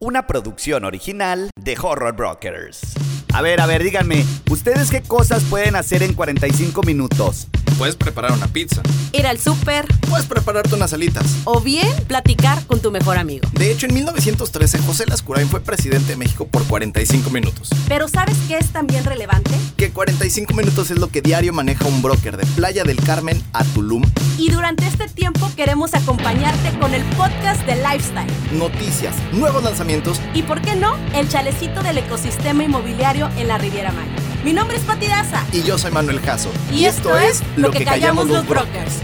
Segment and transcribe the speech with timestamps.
[0.00, 2.94] Una producción original de Horror Brokers.
[3.34, 7.48] A ver, a ver, díganme, ¿ustedes qué cosas pueden hacer en 45 minutos?
[7.78, 8.82] Puedes preparar una pizza.
[9.12, 9.86] Ir al súper.
[10.10, 11.24] Puedes prepararte unas alitas.
[11.44, 13.48] O bien platicar con tu mejor amigo.
[13.52, 17.70] De hecho, en 1913 José Lascurain fue presidente de México por 45 minutos.
[17.86, 19.52] Pero ¿sabes qué es también relevante?
[19.76, 23.62] Que 45 minutos es lo que diario maneja un broker de Playa del Carmen a
[23.62, 24.02] Tulum.
[24.38, 28.32] Y durante este tiempo queremos acompañarte con el podcast de Lifestyle.
[28.52, 33.92] Noticias, nuevos lanzamientos y, ¿por qué no?, el chalecito del ecosistema inmobiliario en la Riviera
[33.92, 34.27] Maya.
[34.48, 35.44] Mi nombre es Pati Daza.
[35.52, 36.50] Y yo soy Manuel Caso.
[36.72, 39.02] Y, esto, es Lo que, callamos, los brokers.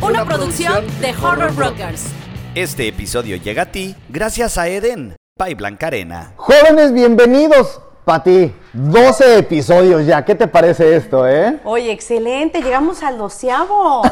[0.00, 2.06] Una, producción de Horror Brokers.
[2.54, 6.32] Este episodio llega a ti gracias a Eden, Pai Blancarena.
[6.36, 7.82] Jóvenes, bienvenidos.
[8.04, 10.24] Pati, 12 episodios ya.
[10.24, 11.60] ¿Qué te parece esto, eh?
[11.64, 12.60] Oye, excelente.
[12.60, 14.02] Llegamos al doceavo.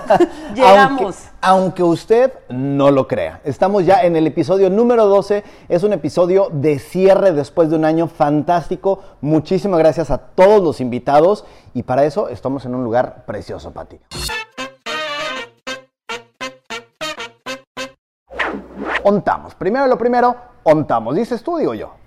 [0.54, 1.16] Llegamos.
[1.40, 3.40] Aunque, aunque, usted no lo crea.
[3.42, 5.42] Estamos ya en el episodio número 12.
[5.68, 9.00] Es un episodio de cierre después de un año fantástico.
[9.20, 11.44] Muchísimas gracias a todos los invitados.
[11.74, 13.98] Y para eso estamos en un lugar precioso, Pati.
[19.02, 19.56] Ontamos.
[19.56, 21.16] Primero lo primero, ontamos.
[21.16, 21.99] ¿Dices tú, digo yo?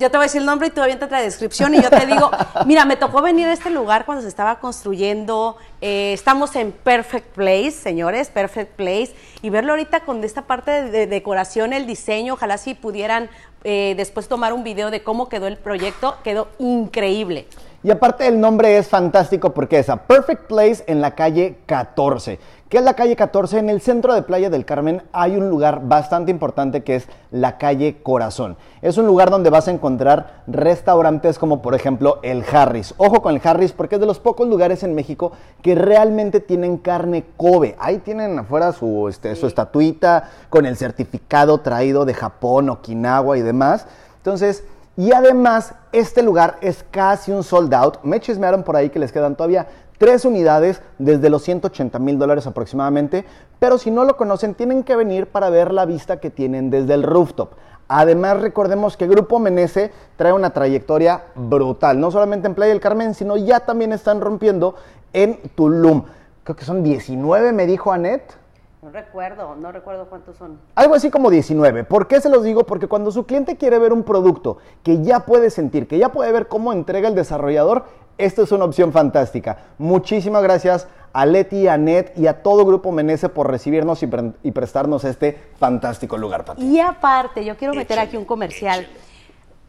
[0.00, 2.06] Yo te voy a decir el nombre y tú avientas la descripción y yo te
[2.06, 2.30] digo,
[2.66, 7.34] mira, me tocó venir a este lugar cuando se estaba construyendo, eh, estamos en Perfect
[7.34, 12.56] Place, señores, Perfect Place, y verlo ahorita con esta parte de, decoración, el diseño, ojalá
[12.56, 13.28] si pudieran
[13.62, 17.46] eh, después tomar un video de cómo quedó el proyecto, quedó increíble.
[17.82, 22.38] Y aparte el nombre es fantástico porque es a Perfect Place en la calle 14
[22.70, 23.58] que es la calle 14.
[23.58, 27.58] En el centro de Playa del Carmen hay un lugar bastante importante que es la
[27.58, 28.56] calle Corazón.
[28.80, 32.94] Es un lugar donde vas a encontrar restaurantes como por ejemplo el Harris.
[32.96, 35.32] Ojo con el Harris porque es de los pocos lugares en México
[35.62, 37.74] que realmente tienen carne Kobe.
[37.80, 43.42] Ahí tienen afuera su, este, su estatuita con el certificado traído de Japón, Okinawa y
[43.42, 43.88] demás.
[44.18, 44.62] Entonces,
[44.96, 47.98] y además, este lugar es casi un sold out.
[48.04, 49.66] Me chismearon por ahí que les quedan todavía
[50.00, 53.26] tres unidades desde los 180 mil dólares aproximadamente,
[53.58, 56.94] pero si no lo conocen tienen que venir para ver la vista que tienen desde
[56.94, 57.52] el rooftop.
[57.86, 63.14] Además, recordemos que Grupo Menese trae una trayectoria brutal, no solamente en Playa del Carmen,
[63.14, 64.74] sino ya también están rompiendo
[65.12, 66.04] en Tulum.
[66.44, 68.38] Creo que son 19, me dijo Anet.
[68.80, 70.58] No recuerdo, no recuerdo cuántos son.
[70.76, 71.84] Algo así como 19.
[71.84, 72.64] ¿Por qué se los digo?
[72.64, 76.32] Porque cuando su cliente quiere ver un producto que ya puede sentir, que ya puede
[76.32, 77.84] ver cómo entrega el desarrollador,
[78.24, 79.58] esto es una opción fantástica.
[79.78, 85.04] Muchísimas gracias a Leti, a Net y a todo Grupo Menese por recibirnos y, prestarnos
[85.04, 86.64] este fantástico lugar, Pati.
[86.64, 88.86] Y aparte, yo quiero meter aquí un comercial.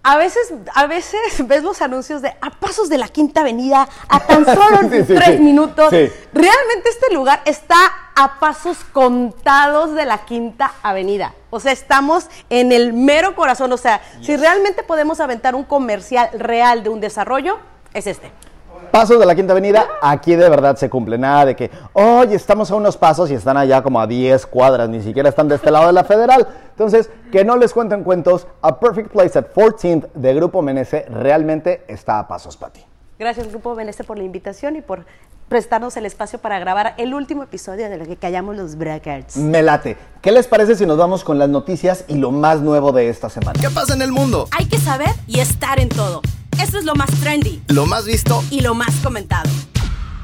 [0.03, 4.19] A veces, a veces ves los anuncios de a pasos de la Quinta Avenida, a
[4.19, 5.91] tan solo tres minutos.
[5.91, 7.77] Realmente este lugar está
[8.15, 11.33] a pasos contados de la Quinta Avenida.
[11.49, 13.71] O sea, estamos en el mero corazón.
[13.73, 17.59] O sea, si realmente podemos aventar un comercial real de un desarrollo,
[17.93, 18.31] es este.
[18.91, 21.17] Pasos de la Quinta Avenida, aquí de verdad se cumple.
[21.17, 24.89] Nada de que, oye, estamos a unos pasos y están allá como a 10 cuadras,
[24.89, 26.45] ni siquiera están de este lado de la federal.
[26.71, 31.85] Entonces, que no les cuenten cuentos, A Perfect Place at 14th de Grupo Menese realmente
[31.87, 32.85] está a pasos para ti.
[33.17, 35.05] Gracias, Grupo Menese, por la invitación y por
[35.47, 39.37] prestarnos el espacio para grabar el último episodio de lo que callamos los brackets.
[39.37, 39.95] Me late.
[40.21, 43.29] ¿Qué les parece si nos vamos con las noticias y lo más nuevo de esta
[43.29, 43.57] semana?
[43.57, 44.47] ¿Qué pasa en el mundo?
[44.57, 46.21] Hay que saber y estar en todo.
[46.59, 47.61] Eso es lo más trendy.
[47.67, 48.43] Lo más visto.
[48.49, 49.49] Y lo más comentado.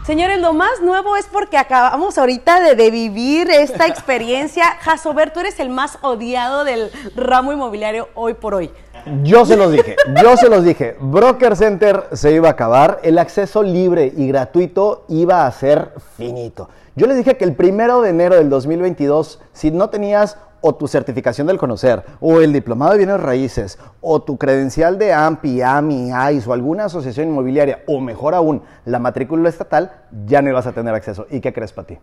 [0.07, 4.77] Señores, lo más nuevo es porque acabamos ahorita de, vivir esta experiencia.
[4.79, 8.71] Jasober, tú eres el más odiado del ramo inmobiliario hoy por hoy.
[9.23, 10.95] Yo se los dije, yo se los dije.
[11.01, 16.69] Broker Center se iba a acabar, el acceso libre y gratuito iba a ser finito.
[16.95, 20.87] Yo les dije que el primero de enero del 2022, si no tenías o tu
[20.87, 26.11] certificación del conocer, o el diplomado de bienes raíces, o tu credencial de AMPI, AMI,
[26.11, 29.91] AIS o alguna asociación inmobiliaria, o mejor aún, la matrícula estatal,
[30.25, 31.27] ya no ibas a tener acceso.
[31.29, 31.97] ¿Y qué crees para ti?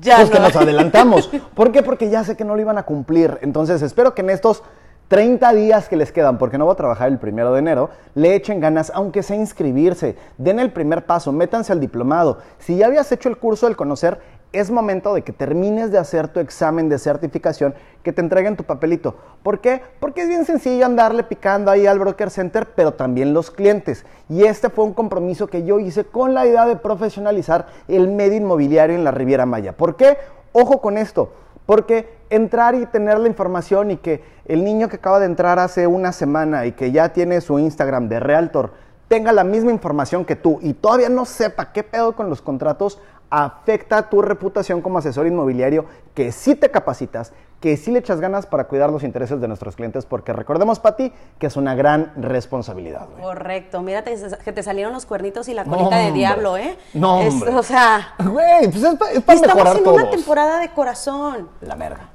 [0.00, 1.30] Ya pues que nos adelantamos.
[1.54, 1.82] ¿Por qué?
[1.82, 3.38] Porque ya sé que no lo iban a cumplir.
[3.42, 4.62] Entonces espero que en estos
[5.10, 8.36] 30 días que les quedan, porque no voy a trabajar el primero de enero, le
[8.36, 12.38] echen ganas, aunque sea inscribirse, den el primer paso, métanse al diplomado.
[12.60, 14.20] Si ya habías hecho el curso del conocer,
[14.52, 18.64] es momento de que termines de hacer tu examen de certificación, que te entreguen tu
[18.64, 19.14] papelito.
[19.42, 19.80] ¿Por qué?
[20.00, 24.04] Porque es bien sencillo andarle picando ahí al broker center, pero también los clientes.
[24.28, 28.38] Y este fue un compromiso que yo hice con la idea de profesionalizar el medio
[28.38, 29.76] inmobiliario en la Riviera Maya.
[29.76, 30.18] ¿Por qué?
[30.52, 31.32] Ojo con esto.
[31.66, 35.86] Porque entrar y tener la información y que el niño que acaba de entrar hace
[35.86, 38.72] una semana y que ya tiene su Instagram de Realtor
[39.10, 43.00] tenga la misma información que tú y todavía no sepa qué pedo con los contratos,
[43.28, 48.46] afecta tu reputación como asesor inmobiliario, que sí te capacitas, que sí le echas ganas
[48.46, 53.08] para cuidar los intereses de nuestros clientes, porque recordemos, Pati, que es una gran responsabilidad.
[53.20, 53.82] Correcto.
[53.82, 54.14] Mírate
[54.44, 56.78] que te salieron los cuernitos y la colita de diablo, ¿eh?
[56.94, 57.52] No, hombre.
[57.52, 58.14] o sea...
[58.16, 61.48] Güey, pues es, para Estamos en una temporada de corazón.
[61.62, 62.10] La merga.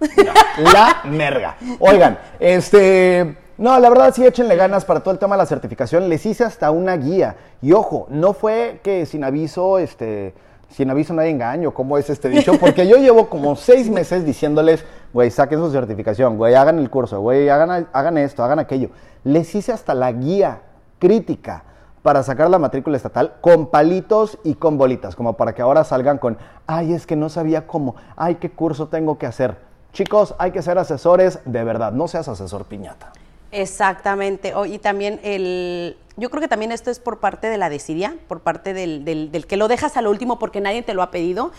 [0.58, 1.58] la merga.
[1.80, 3.44] Oigan, este...
[3.58, 6.10] No, la verdad sí échenle ganas para todo el tema de la certificación.
[6.10, 7.38] Les hice hasta una guía.
[7.62, 10.34] Y ojo, no fue que sin aviso, este
[10.70, 12.54] sin aviso no hay engaño, ¿cómo es este dicho?
[12.60, 17.22] Porque yo llevo como seis meses diciéndoles, güey, saquen su certificación, güey, hagan el curso,
[17.22, 18.90] güey, hagan, hagan esto, hagan aquello.
[19.24, 20.62] Les hice hasta la guía
[21.00, 21.64] crítica
[22.02, 26.18] para sacar la matrícula estatal con palitos y con bolitas, como para que ahora salgan
[26.18, 26.38] con,
[26.68, 29.58] ay, es que no sabía cómo, ay, qué curso tengo que hacer.
[29.94, 33.14] Chicos, hay que ser asesores de verdad, no seas asesor piñata.
[33.56, 34.54] Exactamente.
[34.68, 38.42] y también el, yo creo que también esto es por parte de la desidia, por
[38.42, 41.52] parte del, del, que lo dejas a lo último porque nadie te lo ha pedido.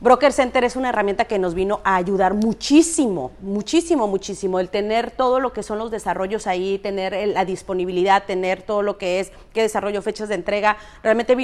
[0.00, 4.58] Broker Center es una herramienta que nos vino a ayudar muchísimo, muchísimo, muchísimo.
[4.58, 8.96] El tener todo lo que son los desarrollos ahí, tener la disponibilidad, tener todo lo
[8.96, 11.36] que es, qué desarrollo, fechas de entrega, realmente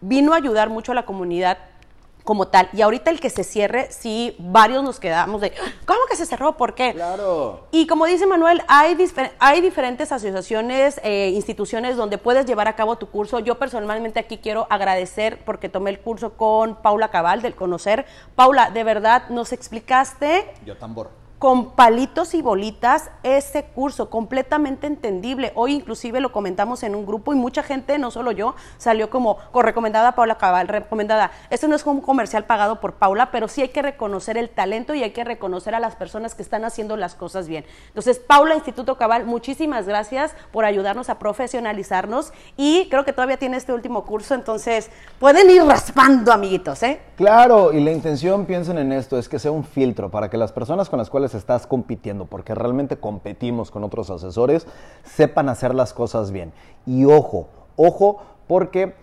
[0.00, 1.58] vino a ayudar mucho a la comunidad
[2.24, 2.68] como tal.
[2.72, 5.52] Y ahorita el que se cierre, sí, varios nos quedamos de,
[5.86, 6.56] ¿cómo que se cerró?
[6.56, 6.92] ¿Por qué?
[6.92, 7.66] Claro.
[7.70, 8.96] Y como dice Manuel, hay,
[9.38, 13.38] hay diferentes asociaciones, eh, instituciones donde puedes llevar a cabo tu curso.
[13.38, 18.06] Yo personalmente aquí quiero agradecer porque tomé el curso con Paula Cabal del Conocer.
[18.34, 20.52] Paula, de verdad, nos explicaste.
[20.64, 25.52] Yo tambor con palitos y bolitas ese curso, completamente entendible.
[25.54, 29.38] Hoy inclusive lo comentamos en un grupo y mucha gente, no solo yo, salió como
[29.54, 31.30] recomendada Paula Cabal, recomendada.
[31.48, 34.94] Esto no es un comercial pagado por Paula, pero sí hay que reconocer el talento
[34.94, 37.64] y hay que reconocer a las personas que están haciendo las cosas bien.
[37.88, 43.56] Entonces, Paula Instituto Cabal, muchísimas gracias por ayudarnos a profesionalizarnos y creo que todavía tiene
[43.56, 47.00] este último curso, entonces pueden ir raspando, amiguitos, ¿eh?
[47.16, 50.52] Claro, y la intención, piensen en esto, es que sea un filtro para que las
[50.52, 54.66] personas con las cuales estás compitiendo, porque realmente competimos con otros asesores,
[55.04, 56.52] sepan hacer las cosas bien.
[56.86, 58.94] Y ojo, ojo, porque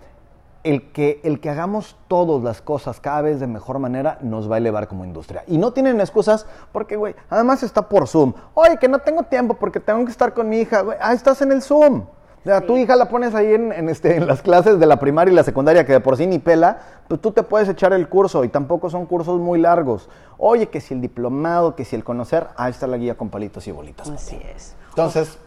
[0.64, 4.56] el que, el que hagamos todas las cosas cada vez de mejor manera nos va
[4.56, 5.44] a elevar como industria.
[5.48, 8.34] Y no tienen excusas porque, güey, además está por Zoom.
[8.54, 10.82] Oye, que no tengo tiempo porque tengo que estar con mi hija.
[10.82, 12.06] Güey, ah, estás en el Zoom.
[12.46, 15.36] O tu hija la pones ahí en, este, en las clases de la primaria y
[15.36, 18.44] la secundaria, que de por sí ni pela, pues tú te puedes echar el curso
[18.44, 20.10] y tampoco son cursos muy largos.
[20.38, 23.68] Oye, que si el diplomado, que si el conocer, ahí está la guía con palitos
[23.68, 24.10] y bolitas.
[24.10, 24.76] Así es.
[24.90, 25.38] Entonces,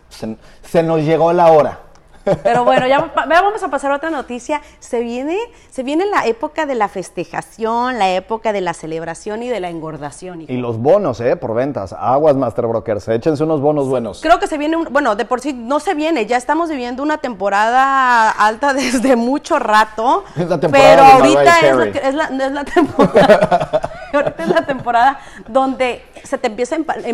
[0.63, 1.79] se nos llegó la hora.
[2.25, 4.61] Pero bueno, ya vamos a pasar a otra noticia.
[4.79, 5.39] Se viene,
[5.71, 9.71] se viene la época de la festejación, la época de la celebración y de la
[9.71, 10.43] engordación.
[10.43, 11.37] Y los bonos, ¿eh?
[11.37, 11.93] Por ventas.
[11.93, 13.09] Aguas, Master Brokers.
[13.09, 14.21] Échense unos bonos buenos.
[14.21, 16.27] Creo que se viene, un, bueno, de por sí no se viene.
[16.27, 20.25] Ya estamos viviendo una temporada alta desde mucho rato.
[20.37, 23.91] Es la temporada pero ahorita es, la, es la temporada.
[24.13, 27.09] ahorita es la temporada donde se te empieza a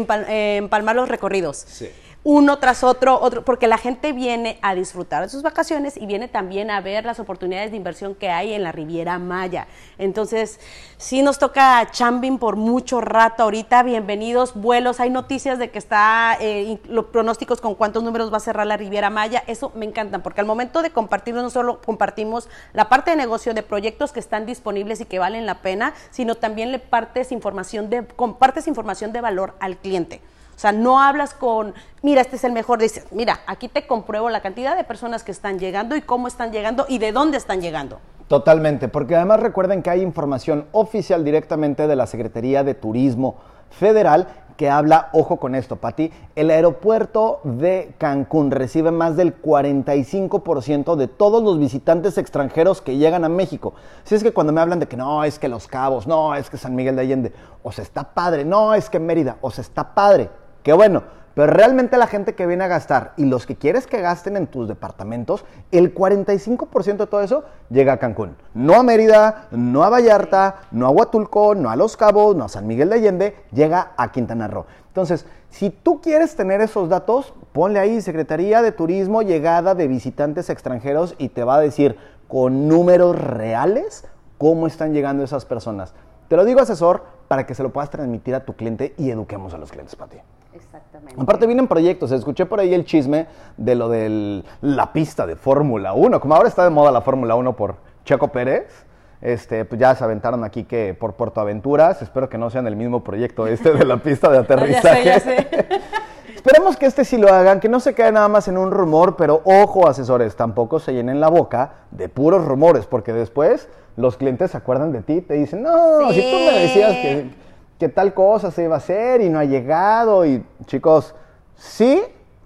[0.56, 1.64] empalmar los recorridos.
[1.66, 1.90] Sí
[2.28, 6.26] uno tras otro, otro, porque la gente viene a disfrutar de sus vacaciones y viene
[6.26, 9.68] también a ver las oportunidades de inversión que hay en la Riviera Maya.
[9.96, 10.58] Entonces,
[10.96, 13.84] sí nos toca chambing por mucho rato ahorita.
[13.84, 14.98] Bienvenidos, vuelos.
[14.98, 18.76] Hay noticias de que está eh, los pronósticos con cuántos números va a cerrar la
[18.76, 19.44] Riviera Maya.
[19.46, 23.54] Eso me encanta, porque al momento de compartirlo, no solo compartimos la parte de negocio
[23.54, 27.88] de proyectos que están disponibles y que valen la pena, sino también le partes información
[27.88, 30.20] de, compartes información de valor al cliente.
[30.56, 34.30] O sea, no hablas con, mira, este es el mejor, dices, mira, aquí te compruebo
[34.30, 37.60] la cantidad de personas que están llegando y cómo están llegando y de dónde están
[37.60, 37.98] llegando.
[38.26, 43.36] Totalmente, porque además recuerden que hay información oficial directamente de la Secretaría de Turismo
[43.70, 50.96] Federal que habla, ojo con esto, Pati, el aeropuerto de Cancún recibe más del 45%
[50.96, 53.74] de todos los visitantes extranjeros que llegan a México.
[54.04, 56.48] Si es que cuando me hablan de que no, es que Los Cabos, no, es
[56.48, 57.32] que San Miguel de Allende,
[57.62, 60.30] o está padre, no, es que Mérida, o está padre,
[60.66, 61.04] Qué bueno,
[61.34, 64.48] pero realmente la gente que viene a gastar y los que quieres que gasten en
[64.48, 68.34] tus departamentos, el 45% de todo eso llega a Cancún.
[68.52, 72.48] No a Mérida, no a Vallarta, no a Huatulco, no a Los Cabos, no a
[72.48, 74.66] San Miguel de Allende, llega a Quintana Roo.
[74.88, 80.50] Entonces, si tú quieres tener esos datos, ponle ahí Secretaría de Turismo, llegada de visitantes
[80.50, 81.96] extranjeros y te va a decir
[82.26, 84.04] con números reales
[84.36, 85.94] cómo están llegando esas personas.
[86.26, 89.54] Te lo digo, asesor, para que se lo puedas transmitir a tu cliente y eduquemos
[89.54, 90.16] a los clientes, Pati.
[90.56, 91.20] Exactamente.
[91.20, 95.92] Aparte vienen proyectos, escuché por ahí el chisme de lo de la pista de Fórmula
[95.92, 98.86] 1, como ahora está de moda la Fórmula 1 por Checo Pérez,
[99.20, 102.76] este, pues ya se aventaron aquí que por Puerto Aventuras, espero que no sean el
[102.76, 105.04] mismo proyecto este de la pista de aterrizaje.
[105.04, 105.80] ya sé, ya sé.
[106.46, 109.16] Esperemos que este sí lo hagan, que no se quede nada más en un rumor,
[109.16, 114.52] pero ojo asesores, tampoco se llenen la boca de puros rumores, porque después los clientes
[114.52, 117.30] se acuerdan de ti, te dicen, no, si tú me decías que,
[117.78, 121.14] que tal cosa se iba a hacer y no ha llegado, y chicos,
[121.56, 122.02] sí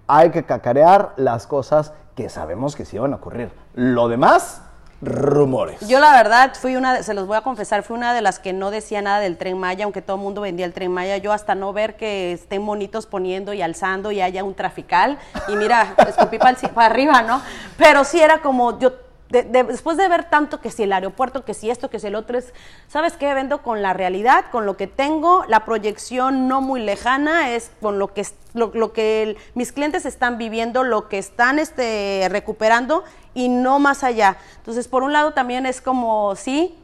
[0.07, 3.51] hay que cacarear las cosas que sabemos que sí van a ocurrir.
[3.73, 4.61] Lo demás,
[5.01, 5.79] rumores.
[5.87, 8.53] Yo la verdad fui una, se los voy a confesar, fui una de las que
[8.53, 11.17] no decía nada del tren Maya, aunque todo el mundo vendía el tren Maya.
[11.17, 15.17] Yo hasta no ver que estén bonitos poniendo y alzando y haya un trafical.
[15.47, 17.41] Y mira, escupí para, arriba, ¿no?
[17.77, 18.91] Pero sí era como yo.
[19.31, 22.07] De- de- después de ver tanto que si el aeropuerto, que si esto, que si
[22.07, 22.53] el otro es,
[22.87, 23.33] ¿sabes qué?
[23.33, 27.97] Vendo con la realidad, con lo que tengo, la proyección no muy lejana es con
[27.99, 33.47] lo que, lo, lo que mis clientes están viviendo, lo que están este, recuperando y
[33.49, 34.37] no más allá.
[34.57, 36.77] Entonces, por un lado también es como, sí,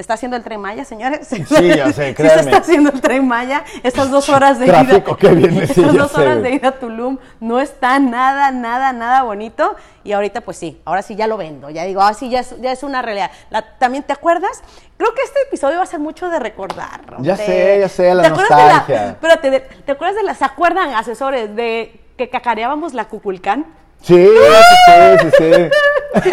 [0.00, 1.26] se está haciendo el tren Maya, señores.
[1.28, 1.44] Sí,
[1.76, 2.40] ya sé, Sí se créanme.
[2.40, 3.64] está haciendo el tren Maya.
[3.82, 5.16] Estas dos horas de Tráfico ida.
[5.18, 8.94] que viene, sí, estas dos sé, horas de ida a Tulum no está nada, nada,
[8.94, 9.76] nada bonito.
[10.02, 11.68] Y ahorita, pues sí, ahora sí ya lo vendo.
[11.68, 13.30] Ya digo, ah, sí, ya es, ya es una realidad.
[13.50, 14.62] La- También, ¿te acuerdas?
[14.96, 17.02] Creo que este episodio va a ser mucho de recordar.
[17.18, 19.06] Ya de- sé, ya sé, la ¿Te de nostalgia.
[19.10, 23.66] espérate, de- ¿te acuerdas de las, ¿se acuerdan, asesores, de que cacareábamos la Cuculcán?
[24.00, 26.30] Sí, sí, sí, sí.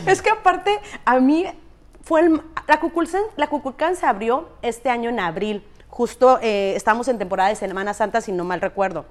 [0.06, 1.44] es que aparte, a mí
[3.36, 5.64] La Cuculcán, se abrió este año en abril.
[5.88, 9.04] Justo eh, estamos en temporada de Semana Santa, si no mal recuerdo.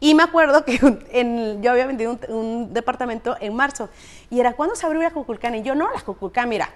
[0.00, 3.88] Y me acuerdo que yo había vendido un, un departamento en marzo.
[4.28, 5.54] Y era, ¿cuándo se abrió la Cuculcán?
[5.54, 6.70] Y yo, no, la Cuculcán, mira,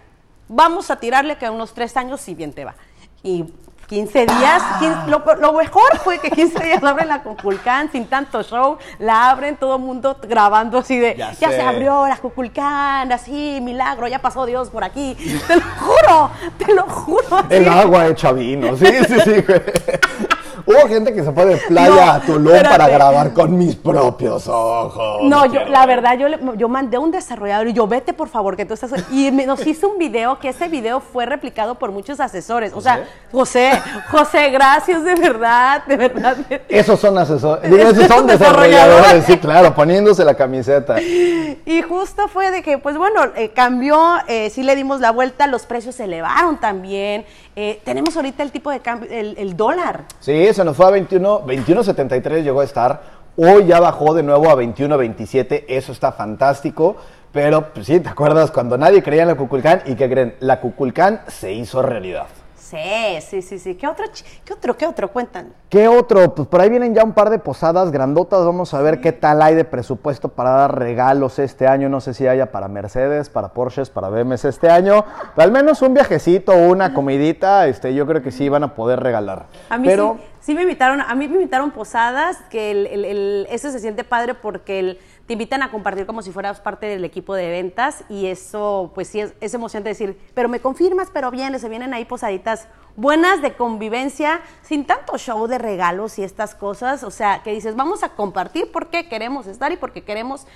[0.48, 2.76] vamos a tirarle que a unos tres años, si bien te va.
[3.22, 3.46] Y
[3.86, 8.42] 15 días, 15 lo, lo mejor fue que 15 días abren la Cuculcán sin tanto
[8.42, 13.58] show, la abren todo el mundo grabando así de, Ya se abrió la Cuculcán, así,
[13.60, 15.16] milagro, ya pasó Dios por aquí.
[15.46, 17.36] Te lo juro, te lo juro.
[17.38, 17.54] así.
[17.54, 19.44] El agua hecha vino, sí, sí, sí.
[20.66, 24.48] Hubo gente que se fue de playa No, a Tulum para grabar con mis propios
[24.48, 25.22] ojos.
[25.24, 25.96] No, yo, la ver.
[25.96, 28.74] verdad, yo, le- yo mandé a un desarrollador y yo, vete por favor, que tú
[28.74, 28.92] estás...
[29.12, 32.72] Y me- nos hizo un video, que ese video fue replicado por muchos asesores.
[32.74, 33.72] O sea, José,
[34.10, 36.36] José, gracias de verdad, de verdad.
[36.68, 39.24] Esos son asesores, digo, esos Esos son desarrolladores.
[39.26, 41.00] sí, claro, poniéndose la camiseta.
[41.00, 45.46] Y justo fue de que, pues bueno, eh, cambió, eh, sí le dimos la vuelta,
[45.46, 47.24] los precios se elevaron también.
[47.56, 50.04] Eh, tenemos ahorita el tipo de cambio, el, dólar.
[50.20, 53.02] Sí, se nos fue a 21, 21.73 llegó a estar.
[53.36, 56.96] Hoy ya bajó de nuevo a 21.27, eso está fantástico.
[57.32, 59.82] Pero pues, sí, ¿te acuerdas cuando nadie creía en la Cuculcán?
[59.86, 60.36] ¿Y qué creen?
[60.40, 62.26] La Cuculcán se hizo realidad.
[62.74, 63.74] Sí, sí, sí, sí.
[63.76, 64.04] ¿Qué otro,
[64.44, 65.08] qué otro, qué otro?
[65.12, 65.52] Cuentan.
[65.68, 66.34] ¿Qué otro?
[66.34, 68.44] Pues por ahí vienen ya un par de posadas grandotas.
[68.44, 71.88] Vamos a ver qué tal hay de presupuesto para dar regalos este año.
[71.88, 75.04] No sé si haya para Mercedes, para Porsches, para BMWs este año.
[75.36, 78.98] Pero al menos un viajecito, una comidita, este, yo creo que sí van a poder
[79.00, 79.46] regalar.
[79.70, 83.04] A mí Pero sí, sí me invitaron, a mí me invitaron posadas, que el, el-
[83.04, 86.86] el- eso se siente padre porque el- te invitan a compartir como si fueras parte
[86.86, 91.08] del equipo de ventas y eso pues sí es, es emocionante decir, pero me confirmas,
[91.12, 96.24] pero viene, se vienen ahí posaditas buenas de convivencia, sin tanto show de regalos y
[96.24, 100.46] estas cosas, o sea, que dices, vamos a compartir porque queremos estar y porque queremos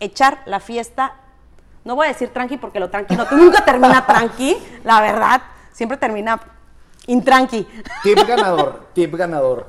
[0.00, 1.14] echar la fiesta.
[1.84, 5.42] No voy a decir tranqui porque lo tranqui no, nunca termina tranqui, la verdad,
[5.72, 6.40] siempre termina
[7.06, 7.66] intranqui.
[8.02, 9.66] Tip ganador, tip ganador.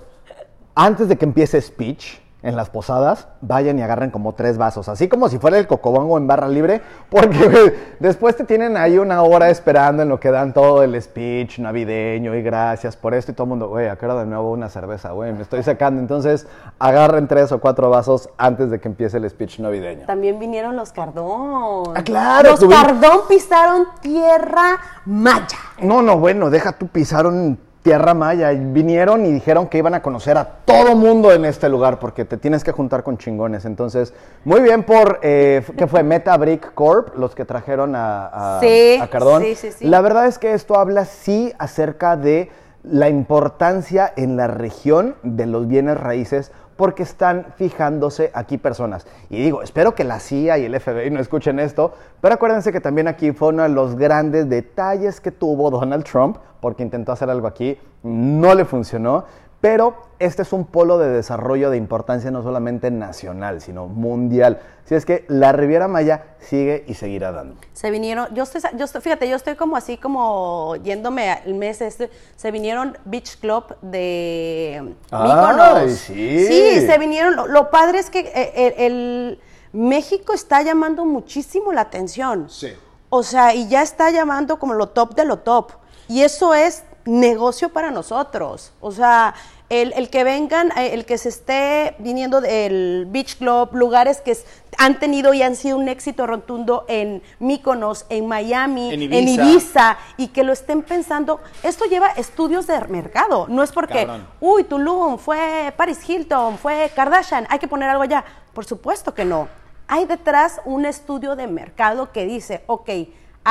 [0.75, 5.09] Antes de que empiece speech en las posadas, vayan y agarren como tres vasos, así
[5.09, 9.49] como si fuera el cocobongo en barra libre, porque después te tienen ahí una hora
[9.49, 13.43] esperando en lo que dan todo el speech navideño y gracias por esto y todo
[13.43, 15.99] el mundo, güey, acá de nuevo una cerveza, güey, me estoy sacando.
[15.99, 16.47] Entonces,
[16.79, 20.05] agarren tres o cuatro vasos antes de que empiece el speech navideño.
[20.05, 21.93] También vinieron los Cardón.
[21.95, 25.57] Ah, claro, Los tuvimos- Cardón pisaron tierra maya.
[25.81, 28.51] No, no, bueno, deja tú pisaron tierra maya.
[28.51, 32.37] Vinieron y dijeron que iban a conocer a todo mundo en este lugar porque te
[32.37, 33.65] tienes que juntar con chingones.
[33.65, 34.13] Entonces,
[34.45, 36.03] muy bien por, eh, ¿qué fue?
[36.03, 39.41] Meta Brick Corp, los que trajeron a, a, Sí, a Cardón.
[39.41, 39.87] sí, sí, sí.
[39.87, 42.51] La verdad es que esto habla sí acerca de
[42.83, 49.05] la importancia en la región de los bienes raíces porque están fijándose aquí personas.
[49.29, 52.79] Y digo, espero que la CIA y el FBI no escuchen esto, pero acuérdense que
[52.79, 57.29] también aquí fue uno de los grandes detalles que tuvo Donald Trump, porque intentó hacer
[57.29, 59.25] algo aquí, no le funcionó,
[59.61, 64.59] pero este es un polo de desarrollo de importancia no solamente nacional, sino mundial.
[64.85, 67.55] Si es que la Riviera Maya sigue y seguirá dando.
[67.73, 71.81] Se vinieron, yo estoy, yo estoy, fíjate, yo estoy como así como yéndome al mes
[71.81, 75.91] este, se vinieron Beach Club de Mykonos.
[75.91, 76.45] sí.
[76.47, 79.39] Sí, se vinieron, lo, padre es que eh, el,
[79.71, 82.49] México está llamando muchísimo la atención.
[82.49, 82.73] Sí.
[83.09, 85.71] O sea, y ya está llamando como lo top de lo top.
[86.07, 88.71] Y eso es negocio para nosotros.
[88.79, 89.33] O sea,
[89.69, 94.35] el, que vengan, eh, el que se esté viniendo del Beach Club, lugares que
[94.77, 99.97] han tenido y han sido un éxito rotundo en Mykonos, en Miami, en Ibiza.
[100.17, 104.07] y que lo estén pensando, esto lleva estudios de mercado, no es porque,
[104.39, 108.23] uy, Tulum, fue Paris Hilton, fue Kardashian, hay que poner algo allá.
[108.53, 109.47] Por supuesto que no.
[109.87, 112.89] Hay detrás un estudio de mercado que dice, ok,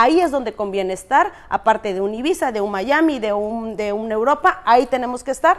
[0.01, 3.93] Ahí es donde conviene estar, aparte de un Ibiza, de un Miami, de un, de
[3.93, 5.57] una Europa, ahí tenemos que estar.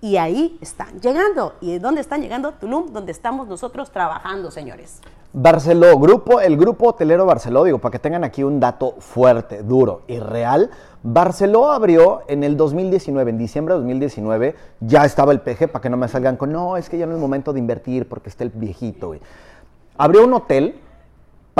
[0.00, 1.52] Y ahí están llegando.
[1.60, 2.52] ¿Y dónde están llegando?
[2.52, 5.02] Tulum, donde estamos nosotros trabajando, señores.
[5.34, 10.04] Barceló, grupo, el grupo hotelero Barceló, digo, para que tengan aquí un dato fuerte, duro
[10.08, 10.70] y real.
[11.02, 15.90] Barceló abrió en el 2019, en diciembre de 2019, ya estaba el PG, para que
[15.90, 18.42] no me salgan con, no, es que ya no es momento de invertir porque está
[18.42, 19.14] el viejito.
[19.98, 20.80] Abrió un hotel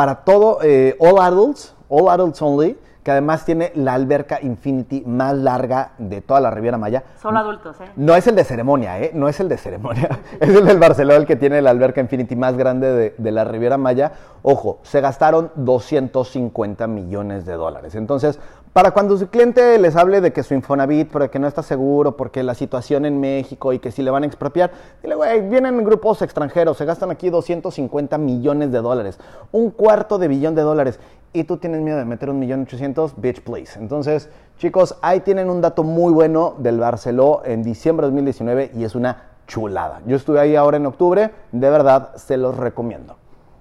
[0.01, 5.37] para todo, eh, all adults, All Adults Only, que además tiene la alberca Infinity más
[5.37, 7.05] larga de toda la Riviera Maya.
[7.21, 7.91] Solo adultos, ¿eh?
[7.97, 9.11] No es el de ceremonia, ¿eh?
[9.15, 10.09] No es el de ceremonia.
[10.41, 13.45] es el del Barcelona el que tiene la alberca Infinity más grande de, de, la
[13.45, 14.13] Riviera Maya.
[14.43, 17.95] Ojo, se gastaron 250 millones de dólares.
[17.95, 18.39] Entonces,
[18.73, 22.45] para cuando su cliente les hable de que su Infonavit, porque no está seguro, porque
[22.45, 24.71] la situación en México y que si le van a expropiar,
[25.03, 29.19] dile, güey, vienen grupos extranjeros, se gastan aquí 250 millones de dólares,
[29.51, 31.01] un cuarto de billón de dólares,
[31.33, 33.79] y tú tienes miedo de meter un millón ochocientos, bitch, please.
[33.79, 38.85] Entonces, chicos, ahí tienen un dato muy bueno del Barceló en diciembre de 2019 y
[38.85, 40.01] es una chulada.
[40.07, 43.17] Yo estuve ahí ahora en octubre, de verdad, se los recomiendo.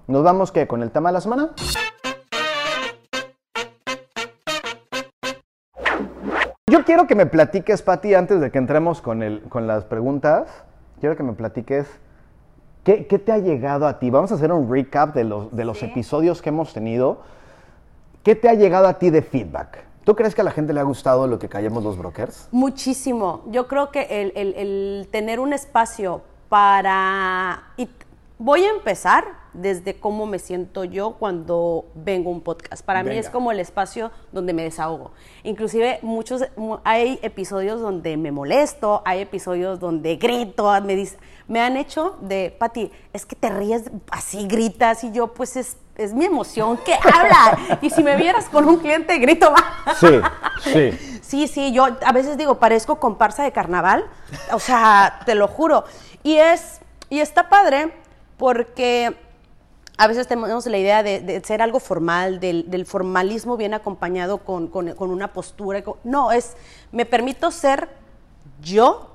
[0.08, 0.66] Nos vamos, ¿qué?
[0.66, 1.50] ¿Con el tema de la semana?
[6.66, 10.64] Yo quiero que me platiques, Pati, antes de que entremos con, el, con las preguntas,
[11.00, 11.86] quiero que me platiques
[12.84, 14.10] qué, te ha llegado a ti.
[14.10, 17.22] Vamos a hacer un recap de los, de los episodios que hemos tenido.
[18.22, 19.84] ¿Qué te ha llegado a ti de feedback?
[20.04, 22.48] ¿Tú crees que a la gente le ha gustado lo que callamos los brokers?
[22.50, 23.42] Muchísimo.
[23.46, 27.62] Yo creo que el, el tener un espacio para...
[28.38, 32.84] Voy a empezar desde cómo me siento yo cuando vengo a un podcast.
[32.84, 35.12] Para mí es como el espacio donde me desahogo.
[35.42, 36.44] Inclusive muchos
[36.84, 41.04] hay episodios donde me molesto, hay episodios donde grito, me
[41.48, 45.76] me han hecho de, Pati, es que te ríes así, gritas y yo pues es,
[45.96, 47.78] es mi emoción que habla.
[47.82, 49.98] y si me vieras con un cliente grito más.
[49.98, 50.20] Sí,
[50.62, 50.90] sí.
[51.30, 54.04] Sí, sí, yo a veces digo, parezco comparsa de carnaval.
[54.52, 55.84] O sea, te lo juro.
[56.24, 57.92] Y es y está padre
[58.36, 59.16] porque
[60.00, 65.34] a veces tenemos la idea de, ser algo formal, del, formalismo bien acompañado con, una
[65.34, 65.82] postura.
[66.04, 66.56] no, es,
[66.90, 67.90] me permito ser
[68.62, 69.10] yo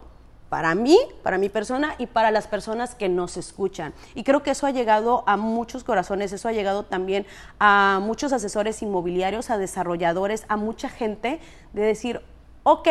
[0.48, 3.96] para mí, para mi persona y para las personas que nos escuchan.
[4.14, 7.26] Y creo que eso ha llegado a muchos corazones, eso ha llegado también
[7.58, 11.40] a muchos asesores inmobiliarios, a desarrolladores, a mucha gente
[11.74, 12.22] de decir,
[12.62, 12.88] ok,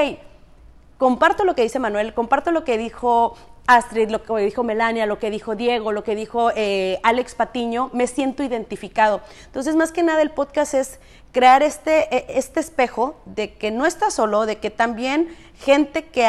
[0.98, 5.18] comparto lo que dice Manuel, comparto lo que dijo Astrid, lo que dijo Melania, lo
[5.18, 9.22] que dijo Diego, lo que dijo eh, Alex Patiño, me siento identificado.
[9.46, 11.00] Entonces, más que nada, el podcast es
[11.32, 16.28] crear este, e, este espejo de que no está solo, de que también gente que,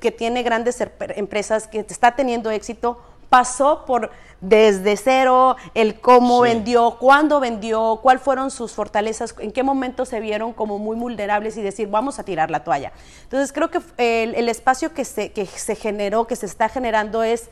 [0.00, 6.98] que tiene grandes empresas, que está teniendo éxito, pasó por desde cero, el cómo vendió,
[6.98, 11.62] cuándo vendió, cuáles fueron sus fortalezas, en qué momento se vieron como muy vulnerables y
[11.62, 12.92] decir, vamos a tirar la toalla.
[13.22, 17.48] Entonces creo que el, espacio que se, que se generó, que se está generando es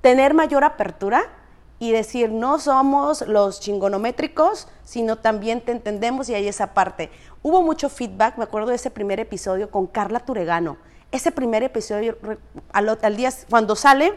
[0.00, 1.22] tener mayor apertura
[1.78, 7.10] y decir, no somos los chingonométricos, sino también te entendemos y hay esa parte.
[7.42, 10.76] Hubo mucho feedback, me acuerdo de ese primer episodio con Carla Turegano.
[11.10, 12.18] Ese primer episodio,
[12.72, 14.12] al, al día, cuando sale,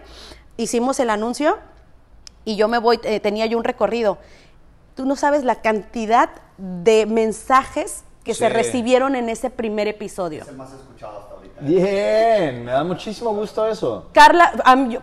[0.58, 1.58] hicimos el anuncio
[2.46, 4.18] y yo me voy, eh, tenía yo un recorrido.
[4.96, 10.44] Tú no sabes la cantidad de mensajes que se recibieron en ese primer episodio.
[10.44, 11.60] Es más escuchado hasta ahorita.
[11.60, 14.10] Bien, me da muchísimo gusto eso.
[14.14, 14.54] Carla,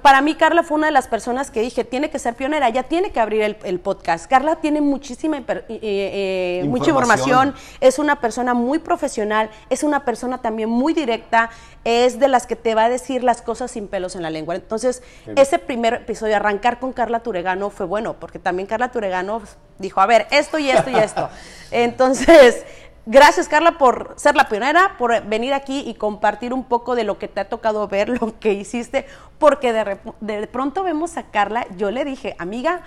[0.03, 2.85] para mí Carla fue una de las personas que dije, tiene que ser pionera, ya
[2.85, 4.29] tiene que abrir el, podcast.
[4.29, 10.39] Carla tiene muchísima eh, eh, mucha información, es una persona muy profesional, es una persona
[10.39, 11.51] también muy directa,
[11.85, 14.55] es de las que te va a decir las cosas sin pelos en la lengua.
[14.55, 15.03] Entonces,
[15.37, 19.43] ese primer episodio, arrancar con Carla Turegano fue bueno, porque también Carla Turegano
[19.79, 21.29] dijo, a ver, esto y esto y esto.
[21.71, 22.65] Entonces
[23.13, 27.19] Gracias, Carla, por ser la pionera, por venir aquí y compartir un poco de lo
[27.19, 29.05] que te ha tocado ver, lo que hiciste,
[29.41, 32.83] porque de, de pronto vemos a Carla, yo le dije, amiga,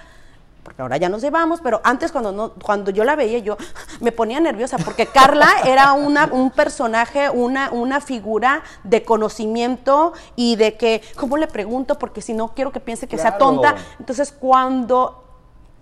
[0.64, 3.58] porque ahora ya nos llevamos, pero antes cuando, no, cuando yo la veía yo
[4.00, 10.56] me ponía nerviosa porque Carla era una, un personaje, una, una figura de conocimiento y
[10.56, 12.00] de que, ¿cómo le pregunto?
[12.00, 13.76] Porque si no quiero que piense que sea tonta.
[14.00, 15.23] Entonces cuando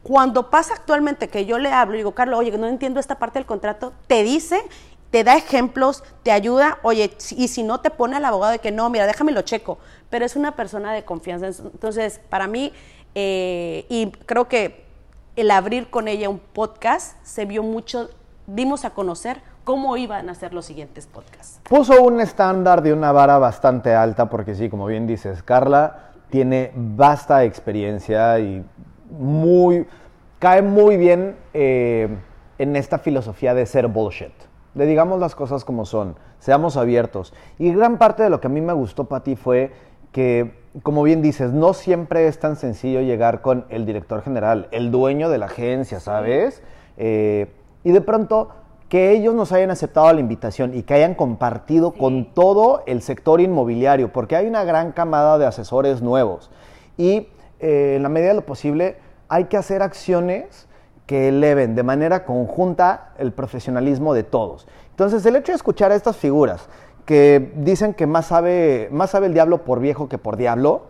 [0.03, 3.39] cuando pasa actualmente que yo le hablo y digo, Carla, oye, no entiendo esta parte
[3.39, 4.61] del contrato, te dice,
[5.11, 8.71] te da ejemplos, te ayuda, oye, y si no te pone al abogado de que
[8.71, 9.77] no, mira, déjame lo checo,
[10.09, 11.47] pero es una persona de confianza.
[11.47, 12.71] Entonces, para mí,
[13.13, 14.85] eh, y creo que
[15.35, 18.09] el abrir con ella un podcast se vio mucho,
[18.47, 21.59] dimos a conocer cómo iban a ser los siguientes podcasts.
[21.63, 26.71] Puso un estándar de una vara bastante alta porque sí, como bien dices, Carla tiene
[26.75, 28.63] vasta experiencia y
[29.11, 29.85] muy,
[30.39, 32.09] cae muy bien eh,
[32.57, 34.33] en esta filosofía de ser bullshit.
[34.73, 37.33] Le digamos las cosas como son, seamos abiertos.
[37.59, 39.71] Y gran parte de lo que a mí me gustó, Pati, fue
[40.11, 44.89] que como bien dices, no siempre es tan sencillo llegar con el director general, el
[44.89, 46.63] dueño de la agencia, ¿sabes?
[46.97, 47.51] Eh,
[47.83, 48.49] y de pronto
[48.87, 53.41] que ellos nos hayan aceptado la invitación y que hayan compartido con todo el sector
[53.41, 56.51] inmobiliario, porque hay una gran camada de asesores nuevos.
[56.97, 57.27] Y
[57.61, 58.97] eh, en la medida de lo posible
[59.29, 60.67] hay que hacer acciones
[61.05, 64.67] que eleven de manera conjunta el profesionalismo de todos.
[64.89, 66.67] Entonces, el hecho de escuchar a estas figuras,
[67.05, 70.83] que dicen que más sabe, más sabe el diablo por viejo que por diablo.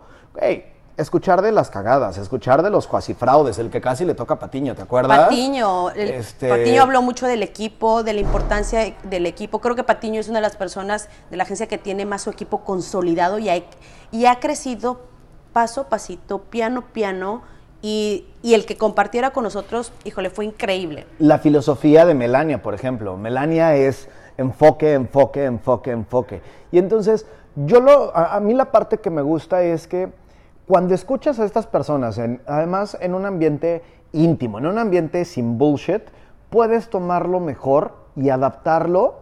[0.96, 4.74] escuchar de las cagadas, escuchar de los cuasifraudes, el que casi le toca a Patiño,
[4.74, 5.28] ¿te acuerdas?
[5.28, 6.48] Patiño, este...
[6.48, 9.60] Patiño habló mucho del equipo, de la importancia del equipo.
[9.60, 12.30] Creo que Patiño es una de las personas de la agencia que tiene más su
[12.30, 13.60] equipo consolidado y ha,
[14.10, 15.11] y ha crecido
[15.52, 17.42] paso a pasito, piano piano.
[17.84, 21.04] Y, y, el que compartiera con nosotros, híjole, fue increíble.
[21.18, 23.16] La filosofía de Melania, por ejemplo.
[23.16, 26.42] Melania es enfoque, enfoque, enfoque, enfoque.
[26.70, 30.12] Y entonces, yo lo, a, mí la parte que me gusta es que
[30.66, 36.02] cuando escuchas a estas personas, además en un ambiente íntimo, en un ambiente sin bullshit,
[36.50, 39.16] puedes tomarlo mejor y adaptarlo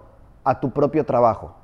[0.44, 1.54] a tu propio trabajo.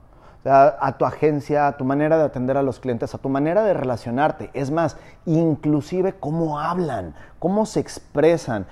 [0.48, 3.74] A tu agencia, a tu manera de atender a los clientes, a tu manera de
[3.74, 4.50] relacionarte.
[4.54, 8.66] Es más, inclusive cómo hablan, cómo se expresan.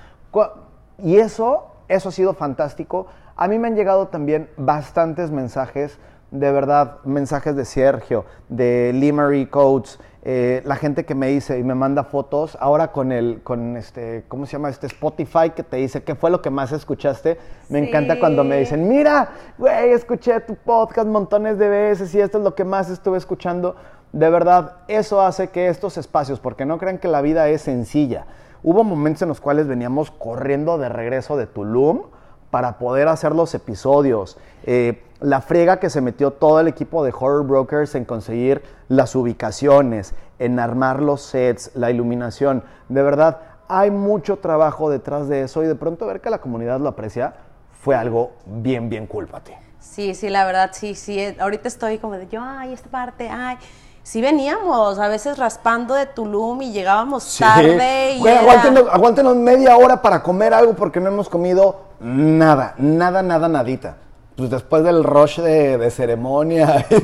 [0.98, 3.06] Y eso, eso ha sido fantástico
[3.36, 5.98] a mí me han llegado también bastantes mensajes,
[6.30, 11.62] de verdad, mensajes de Sergio, de Limery Codes, eh, la gente que me dice y
[11.62, 14.70] me manda fotos, ahora con el, con este, ¿cómo se llama?
[14.70, 17.36] Este Spotify que te dice qué fue lo que más escuchaste.
[17.68, 22.38] Me encanta cuando me dicen, mira, güey, escuché tu podcast montones de veces y esto
[22.38, 23.76] es lo que más estuve escuchando.
[24.12, 28.24] De verdad, eso hace que estos espacios, porque no crean que la vida es sencilla.
[28.62, 32.04] Hubo momentos en los cuales veníamos corriendo de regreso de Tulum
[32.50, 34.38] para poder hacer los episodios.
[34.64, 39.16] Eh, la friega que se metió todo el equipo de Horror Brokers en conseguir las
[39.16, 42.62] ubicaciones, en armar los sets, la iluminación.
[42.90, 46.78] De verdad, hay mucho trabajo detrás de eso y de pronto ver que la comunidad
[46.78, 47.34] lo aprecia
[47.80, 49.52] fue algo bien, bien cool para ti.
[49.80, 51.34] Sí, sí, la verdad, sí, sí.
[51.40, 53.56] Ahorita estoy como de yo, ay, esta parte, ay
[54.04, 58.18] sí veníamos a veces raspando de Tulum y llegábamos tarde.
[58.18, 63.96] Y aguántenos, media hora para comer algo porque no hemos comido nada, nada, nada, nadita.
[64.36, 66.96] Pues después del rush de, ceremonia y.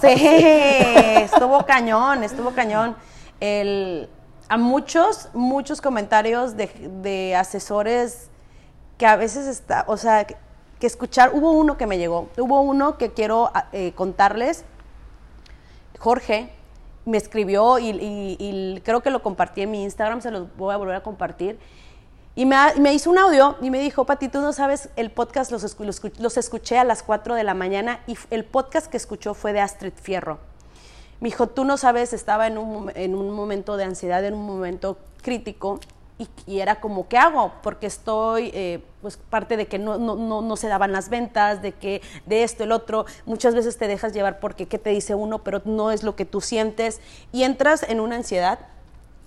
[0.00, 0.14] Sí,
[1.24, 2.96] estuvo cañón, estuvo cañón.
[3.40, 4.08] El,
[4.48, 8.30] a muchos, muchos comentarios de, asesores
[8.98, 12.98] que a veces está, o sea, que escuchar, hubo uno que me llegó, hubo uno
[12.98, 14.64] que quiero eh, contarles
[16.00, 16.50] Jorge
[17.04, 20.96] me escribió y, creo que lo compartí en mi Instagram, se los voy a volver
[20.96, 21.58] a compartir.
[22.36, 25.76] Y me, hizo un audio y me dijo, Pati, tú no sabes, el podcast los,
[26.18, 29.60] los, escuché a las 4 de la mañana y el podcast que escuchó fue de
[29.60, 30.38] Astrid Fierro.
[31.20, 34.46] Me dijo, tú no sabes, estaba en un, en un momento de ansiedad, en un
[34.46, 35.80] momento crítico
[36.46, 37.52] y, era como, ¿qué hago?
[37.62, 41.72] Porque estoy, eh, pues parte de que no, no, no, se daban las ventas, de
[41.72, 45.42] que de esto, el otro, muchas veces te dejas llevar porque qué te dice uno,
[45.42, 47.00] pero no es lo que tú sientes
[47.32, 48.58] y entras en una ansiedad.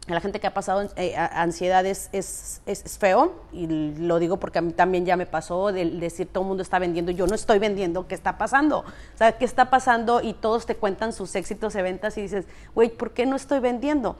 [0.08, 2.62] A la gente que ha pasado eh, ansiedad es, es,
[3.00, 6.50] feo, y lo digo porque a mí también ya me pasó de, decir todo el
[6.50, 8.80] mundo está vendiendo, yo no estoy vendiendo, ¿qué está pasando?
[8.80, 10.22] O sea, ¿qué está pasando?
[10.22, 13.60] Y todos te cuentan sus éxitos de ventas y dices, güey, ¿por qué no estoy
[13.60, 14.18] vendiendo?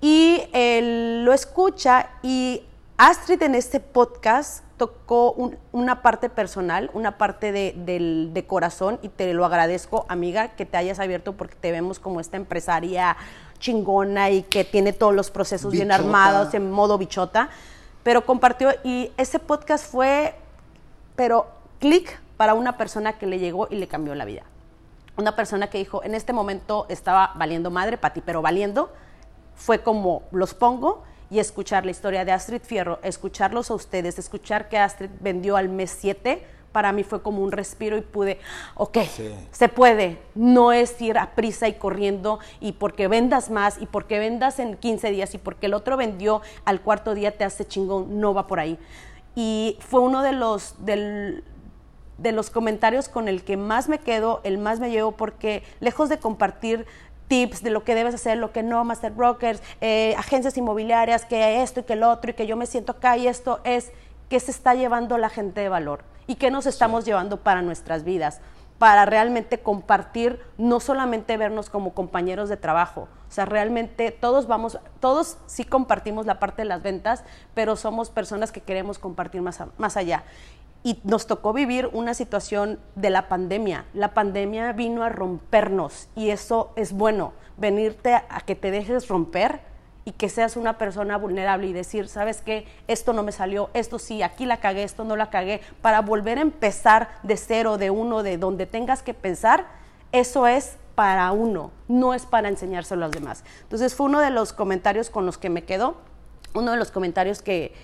[0.00, 2.62] y él lo escucha y
[2.98, 5.34] Astrid en este podcast tocó
[5.72, 10.98] una parte personal, una parte de, corazón y te lo agradezco, amiga, que te hayas
[10.98, 13.16] abierto porque te vemos como esta empresaria
[13.58, 17.50] chingona y que tiene todos los procesos bien armados en modo bichota,
[18.02, 20.34] pero compartió y ese podcast fue,
[21.16, 21.46] pero
[21.80, 24.42] clic para una persona que le llegó y le cambió la vida.
[25.16, 28.92] Una persona que dijo, en este momento estaba valiendo madre, Pati, pero valiendo,
[29.54, 34.68] fue como los pongo y escuchar la historia de Astrid Fierro, escucharlos a ustedes, escuchar
[34.68, 38.38] que Astrid vendió al mes 7, para mí fue como un respiro y pude,
[38.74, 38.98] ok,
[39.50, 44.18] se puede, no es ir a prisa y corriendo y porque vendas más y porque
[44.18, 48.20] vendas en 15 días y porque el otro vendió al cuarto día te hace chingón,
[48.20, 48.78] no va por ahí.
[49.34, 51.44] Y fue uno de los, del,
[52.18, 56.10] de los comentarios con el que más me quedo, el más me llevo, porque lejos
[56.10, 56.84] de compartir
[57.28, 61.62] tips de lo que debes hacer, lo que no, master brokers, eh, agencias inmobiliarias, que
[61.62, 63.92] esto y que el otro, y que yo me siento acá y esto es
[64.28, 68.04] que se está llevando la gente de valor y qué nos estamos llevando para nuestras
[68.04, 68.40] vidas,
[68.78, 74.78] para realmente compartir, no solamente vernos como compañeros de trabajo, o sea, realmente todos vamos,
[75.00, 79.62] todos sí compartimos la parte de las ventas, pero somos personas que queremos compartir más,
[79.78, 80.24] más allá.
[80.84, 83.86] Y nos tocó vivir una situación de la pandemia.
[83.92, 89.60] La pandemia vino a rompernos y eso es bueno, venirte a que te dejes romper
[90.06, 92.64] y que seas una persona vulnerable y decir, ¿sabes qué?
[92.86, 96.38] Esto no me salió, esto sí, aquí la cagué, esto no la cagué, para volver
[96.38, 99.66] a empezar de cero, de uno, de donde tengas que pensar,
[100.12, 103.42] eso es para uno, no es para enseñárselo a los demás.
[103.62, 105.96] Entonces fue uno de los comentarios con los que me quedo,
[106.54, 107.74] uno de los comentarios que,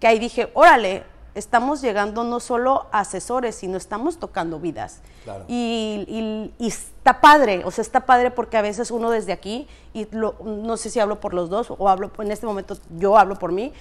[0.00, 1.04] que ahí dije, órale,
[1.34, 5.00] estamos llegando no solo a asesores, sino estamos tocando vidas.
[5.48, 10.76] Y, está padre, o sea, está padre porque a veces uno desde aquí, y no
[10.76, 13.72] sé si hablo por los dos o hablo, en este momento yo hablo por mí,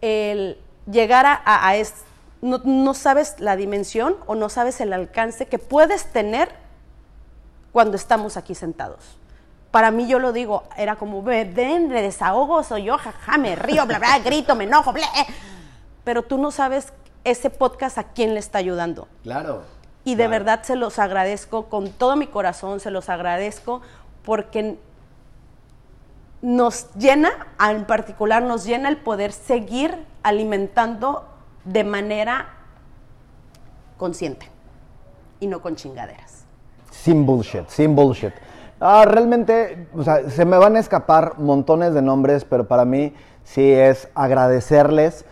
[0.00, 0.58] el
[0.90, 1.74] llegar a, a,
[2.42, 6.50] no, no, sabes la dimensión o no sabes el alcance que puedes tener
[7.72, 9.16] cuando estamos aquí sentados.
[9.70, 13.86] Para mí yo lo digo, era como, ven, de desahogo, soy yo, jaja, me río,
[13.86, 15.06] bla, bla, grito, me enojo, bla
[16.04, 16.92] pero tú no sabes
[17.24, 19.08] ese podcast a quién le está ayudando.
[19.22, 19.62] Claro.
[20.04, 23.82] Y de verdad se los agradezco con todo mi corazón, se los agradezco
[24.24, 24.78] porque
[26.42, 27.30] nos llena,
[27.68, 31.28] en particular nos llena el poder seguir alimentando
[31.64, 32.48] de manera
[33.98, 34.48] consciente
[35.38, 36.44] y no con chingaderas.
[36.90, 38.32] Sin bullshit, sin bullshit.
[38.80, 43.14] Ah, realmente, o sea, se me van a escapar montones de nombres, pero para mí
[43.44, 45.26] sí es agradecerles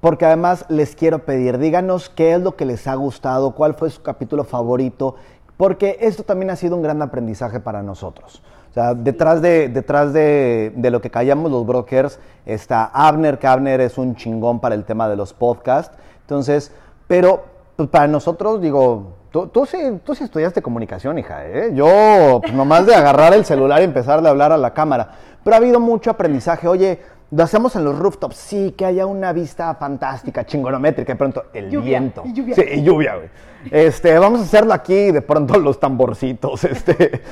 [0.00, 3.90] porque además les quiero pedir, díganos qué es lo que les ha gustado, cuál fue
[3.90, 5.16] su capítulo favorito,
[5.56, 8.42] porque esto también ha sido un gran aprendizaje para nosotros.
[8.70, 13.82] O sea, detrás de, detrás de, lo que callamos los brokers está Abner, que Abner
[13.82, 15.94] es un chingón para el tema de los podcasts.
[16.22, 16.72] Entonces,
[17.06, 17.44] pero
[17.76, 21.72] pues, para nosotros, digo, tú, tú, sí, tú sí estudiaste comunicación, hija, ¿eh?
[21.74, 25.10] Yo, pues, nomás de agarrar el celular y empezar a hablar a la cámara.
[25.44, 26.66] Pero ha habido mucho aprendizaje.
[26.66, 26.98] Oye,
[27.32, 31.74] lo hacemos en los rooftops, sí, que haya una vista fantástica, chingonométrica, de pronto el
[31.78, 32.22] viento.
[32.26, 32.54] Y lluvia.
[32.54, 33.30] Sí, y lluvia, güey.
[33.70, 37.22] Este, vamos a hacerlo aquí, de pronto los tamborcitos, este,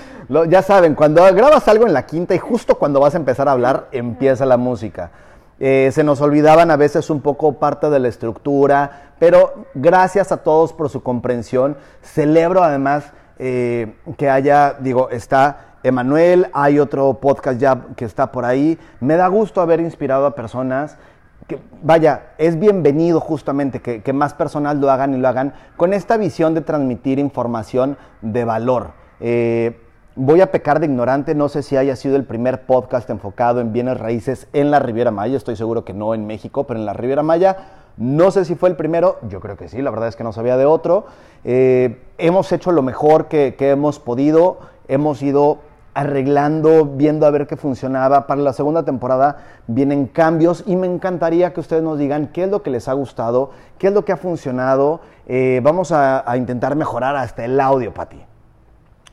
[0.48, 3.52] ya saben, cuando grabas algo en la quinta y justo cuando vas a empezar a
[3.52, 5.10] hablar, empieza la música.
[5.58, 10.38] Eh, se nos olvidaban a veces un poco parte de la estructura, pero gracias a
[10.38, 11.76] todos por su comprensión.
[12.00, 18.44] Celebro además eh, que haya, digo, está Emanuel, hay otro podcast ya que está por
[18.44, 18.78] ahí.
[19.00, 20.98] Me da gusto haber inspirado a personas
[21.46, 26.18] que, vaya, es bienvenido justamente que, más personas lo hagan y lo hagan con esta
[26.18, 28.92] visión de transmitir información de valor.
[29.20, 29.80] Eh,
[30.16, 33.72] voy a pecar de ignorante, no sé si haya sido el primer podcast enfocado en
[33.72, 36.92] bienes raíces en la Riviera Maya, estoy seguro que no en México, pero en la
[36.92, 37.56] Riviera Maya.
[37.96, 40.32] No sé si fue el primero, yo creo que sí, la verdad es que no
[40.32, 41.06] sabía de otro.
[41.44, 45.58] Eh, hemos hecho lo mejor que, que hemos podido, hemos ido
[45.94, 48.26] arreglando, viendo a ver qué funcionaba.
[48.26, 52.50] Para la segunda temporada vienen cambios y me encantaría que ustedes nos digan qué es
[52.50, 55.00] lo que les ha gustado, qué es lo que ha funcionado.
[55.26, 58.22] Eh, vamos a, intentar mejorar hasta el audio, Pati.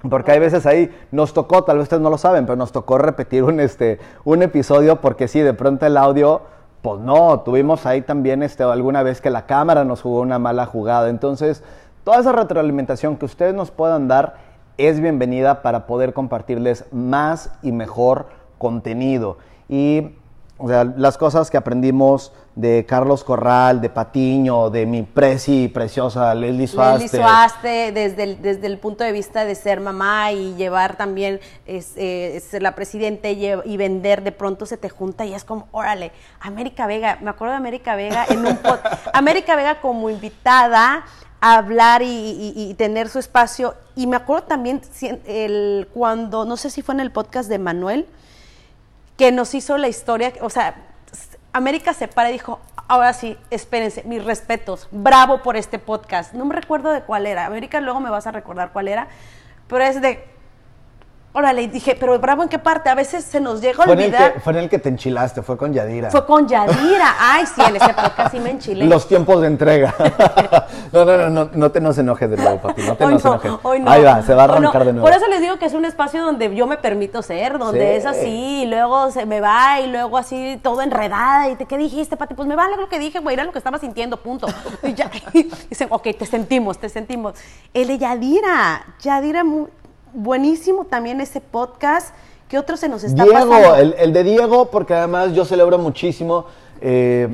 [0.09, 2.99] Porque hay veces ahí nos tocó, tal vez ustedes no lo saben, pero nos tocó
[2.99, 6.43] repetir un, este, un episodio porque sí, de pronto el audio,
[6.83, 10.67] pues no, tuvimos ahí también este, alguna vez que la cámara nos jugó una mala
[10.67, 11.09] jugada.
[11.09, 11.63] Entonces,
[12.03, 14.46] toda esa retroalimentación que ustedes nos puedan dar
[14.77, 19.37] es bienvenida para poder compartirles más y mejor contenido.
[19.67, 20.11] Y
[20.59, 26.33] o sea, las cosas que aprendimos de Carlos Corral, de Patiño, de mi preci preciosa
[26.33, 27.03] Leslie Suaste.
[27.03, 31.39] Leslie Suaste, desde el, desde el punto de vista de ser mamá y llevar también
[31.67, 36.11] eh, ser la presidente y, vender, de pronto se te junta y es como, órale,
[36.39, 38.57] América Vega, me acuerdo de América Vega en un
[39.13, 41.05] América Vega como invitada
[41.41, 43.75] hablar y, tener su espacio.
[43.95, 44.81] Y me acuerdo también
[45.25, 48.07] el, cuando, no sé si fue en el podcast de Manuel,
[49.17, 50.75] que nos hizo la historia, o sea,
[51.53, 56.33] América se para y dijo, ahora sí, espérense, mis respetos, bravo por este podcast.
[56.33, 59.07] No me recuerdo de cuál era, América luego me vas a recordar cuál era,
[59.67, 60.23] pero es de,
[61.37, 63.99] Órale, dije, pero bravo en qué parte, a veces se nos llega a Fue en,
[63.99, 64.33] el olvidar.
[64.33, 66.09] que, fue en el que te enchilaste, fue con Yadira.
[66.09, 67.15] Fue con Yadira.
[67.19, 68.85] Ay, sí, en ese podcast sí me enchilé.
[68.85, 69.93] Los tiempos de entrega.
[70.91, 72.81] no, no, no, no, no te nos enojes de nuevo, papi.
[72.81, 73.51] No te Hoy nos no, enojes.
[73.61, 73.91] hoy no.
[73.91, 75.07] Ahí va, se va a arrancar de nuevo.
[75.07, 77.97] Por eso les digo que es un espacio donde yo me permito ser, donde Sí.
[77.97, 81.77] es así, y luego se me va, y luego así todo enredada, y te, ¿qué
[81.77, 82.33] dijiste, Pati?
[82.33, 84.47] Pues me vale lo que dije, güey, era lo que estaba sintiendo, punto.
[84.81, 87.35] Y ya, y dicen, ok, te sentimos, te sentimos.
[87.75, 89.43] El de Yadira, Yadira,
[90.17, 92.13] buenísimo también ese podcast.
[92.49, 93.75] ¿Qué otro se nos está Diego, pasando?
[93.75, 96.45] el, el de Diego, porque además yo celebro muchísimo
[96.81, 97.27] eh,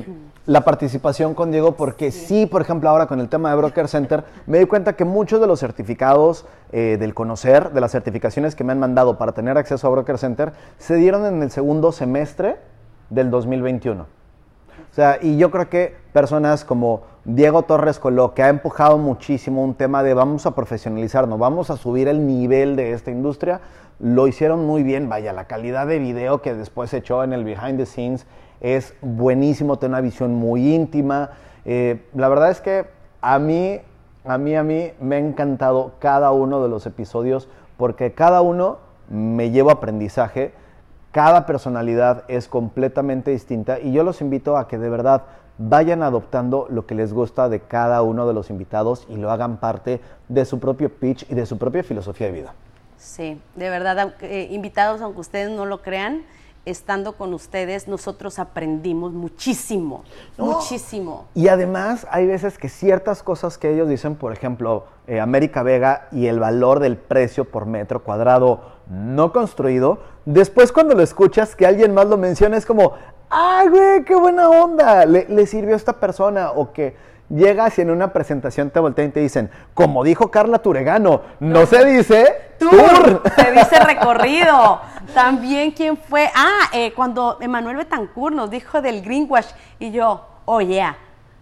[0.46, 2.46] la participación con Diego, porque sí.
[2.46, 5.46] por ejemplo, ahora con el tema de Broker Center, me di cuenta que muchos de
[5.46, 9.86] los certificados eh, del conocer, de las certificaciones que me han mandado para tener acceso
[9.86, 12.56] a Broker Center, se dieron en el segundo semestre
[13.08, 14.06] del 2021.
[14.94, 19.64] O sea, y yo creo que personas como Diego Torres Coló, que ha empujado muchísimo
[19.64, 23.60] un tema de vamos a profesionalizarnos, vamos a subir el nivel de esta industria,
[23.98, 25.08] lo hicieron muy bien.
[25.08, 28.24] Vaya, la calidad de video que después se echó en el behind the scenes
[28.60, 31.30] es buenísimo, tiene una visión muy íntima.
[31.64, 32.86] Eh, la verdad es que
[33.20, 33.80] a mí,
[34.24, 38.78] a mí, a mí me ha encantado cada uno de los episodios porque cada uno
[39.08, 40.52] me lleva aprendizaje
[41.14, 45.22] cada personalidad es completamente distinta y yo los invito a que de verdad
[45.58, 49.58] vayan adoptando lo que les gusta de cada uno de los invitados y lo hagan
[49.58, 52.54] parte de su propio pitch y de su propia filosofía de vida.
[52.96, 56.24] Sí, de verdad, eh, invitados, aunque ustedes no lo crean,
[56.64, 60.02] estando con ustedes, nosotros aprendimos muchísimo,
[60.36, 61.26] muchísimo.
[61.34, 66.08] Y además hay veces que ciertas cosas que ellos dicen, por ejemplo, eh, América Vega
[66.10, 71.66] y el valor del precio por metro cuadrado no construido, después cuando lo escuchas que
[71.66, 72.94] alguien más lo menciona es como,
[73.30, 75.06] ¡ay, güey, qué buena onda!
[75.06, 76.96] Le, le sirvió a esta persona o que
[77.28, 81.66] llegas y en una presentación te voltean y te dicen, como dijo Carla Turegano, no
[81.66, 84.80] se dice Tour, se dice recorrido.
[85.14, 86.30] También, ¿quién fue?
[86.34, 90.96] Ah, eh, cuando Emanuel Betancourt nos dijo del greenwash y yo, oh yeah,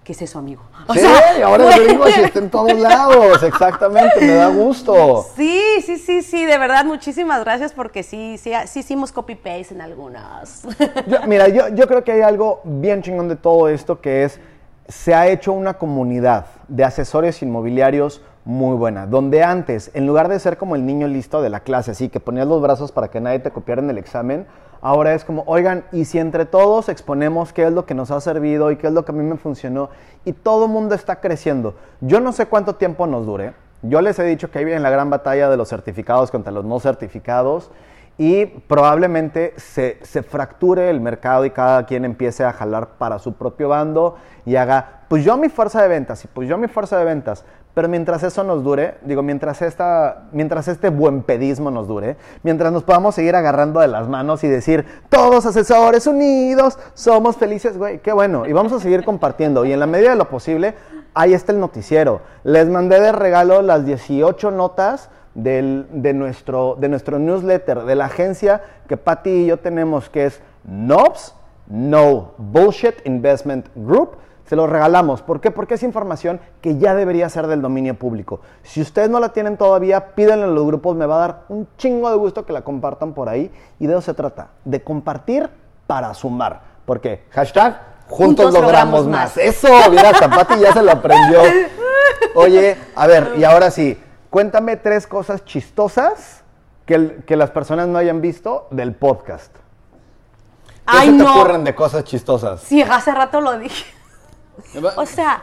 [0.05, 0.63] ¿qué es eso, amigo?
[0.89, 5.27] O Sí, sea, ahora el gringo sí está en todos lados, exactamente, me da gusto.
[5.37, 9.81] Sí, sí, sí, sí, de verdad, muchísimas gracias porque sí, sí, sí hicimos copy-paste en
[9.81, 10.63] algunas.
[11.07, 14.41] Yo- mira, yo, yo creo que hay algo bien chingón de todo esto que es,
[14.89, 20.41] se ha hecho una comunidad de asesores inmobiliarios muy buena, donde antes, en lugar de
[20.41, 23.21] ser como el niño listo de la clase, así que ponías los brazos para que
[23.21, 24.47] nadie te copiara en el examen,
[24.83, 28.21] ahora es como, oigan, y si entre todos exponemos qué es lo que nos ha
[28.21, 29.89] servido y qué es lo que a mí me funcionó,
[30.25, 31.75] y todo el mundo está creciendo.
[32.01, 33.55] Yo no sé cuánto tiempo nos dure.
[33.83, 36.65] Yo les he dicho que ahí viene la gran batalla de los certificados contra los
[36.65, 37.71] no certificados
[38.19, 43.33] y probablemente se, se fracture el mercado y cada quien empiece a jalar para su
[43.33, 46.99] propio bando y haga, pues yo mi fuerza de ventas y pues yo mi fuerza
[46.99, 47.45] de ventas.
[47.75, 52.71] Pero mientras eso nos dure, digo, mientras, esta, mientras este buen pedismo nos dure, mientras
[52.71, 58.01] nos podamos seguir agarrando de las manos y decir, todos asesores unidos, somos felices, güey,
[58.01, 58.45] qué bueno.
[58.47, 59.65] Y vamos a seguir compartiendo.
[59.65, 60.75] Y en la medida de lo posible,
[61.15, 62.21] ahí está el noticiero.
[62.45, 68.05] Les mandé de regalo las 18 notas del- de, nuestro, de nuestro newsletter, de la
[68.05, 71.35] agencia que Patty y yo tenemos, que es NOBS,
[71.69, 74.17] No Bullshit Investment Group.
[74.53, 75.23] Se los regalamos.
[75.23, 75.51] ¿Por qué?
[75.51, 78.43] Porque es información que ya debería ser del dominio público.
[78.63, 80.95] Si ustedes no la tienen todavía, pídanla en los grupos.
[80.95, 83.51] Me va a dar un chingo de gusto que la compartan por ahí.
[83.81, 85.49] Y de eso se trata, de compartir
[85.87, 86.61] para sumar.
[86.85, 87.25] ¿Por qué?
[87.31, 89.37] Hashtag juntos, Juntos logramos logramos más.
[89.37, 89.39] más.
[89.39, 91.41] Eso, mira, hasta Pati ya se lo aprendió.
[92.35, 96.45] Oye, a ver, y ahora sí, cuéntame tres cosas chistosas
[96.85, 99.55] que, el- que las personas no hayan visto del podcast.
[99.55, 101.35] ¿Qué Ay, se te no.
[101.37, 102.61] ocurren de cosas chistosas?
[102.61, 103.87] Sí, hace rato lo dije.
[104.97, 105.43] O sea,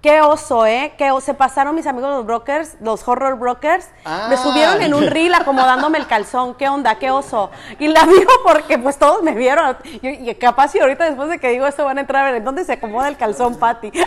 [0.00, 0.94] qué oso, ¿eh?
[0.98, 3.88] Que se pasaron mis amigos los brokers, los horror brokers.
[4.04, 4.26] Ah.
[4.28, 6.54] Me subieron en un reel acomodándome el calzón.
[6.54, 6.98] ¿Qué onda?
[6.98, 7.50] ¿Qué oso?
[7.78, 9.76] Y la digo porque pues todos me vieron.
[9.84, 12.36] Y, y capaz y ahorita después de que digo esto van a entrar a ver
[12.36, 13.92] en dónde se acomoda el calzón, Patty.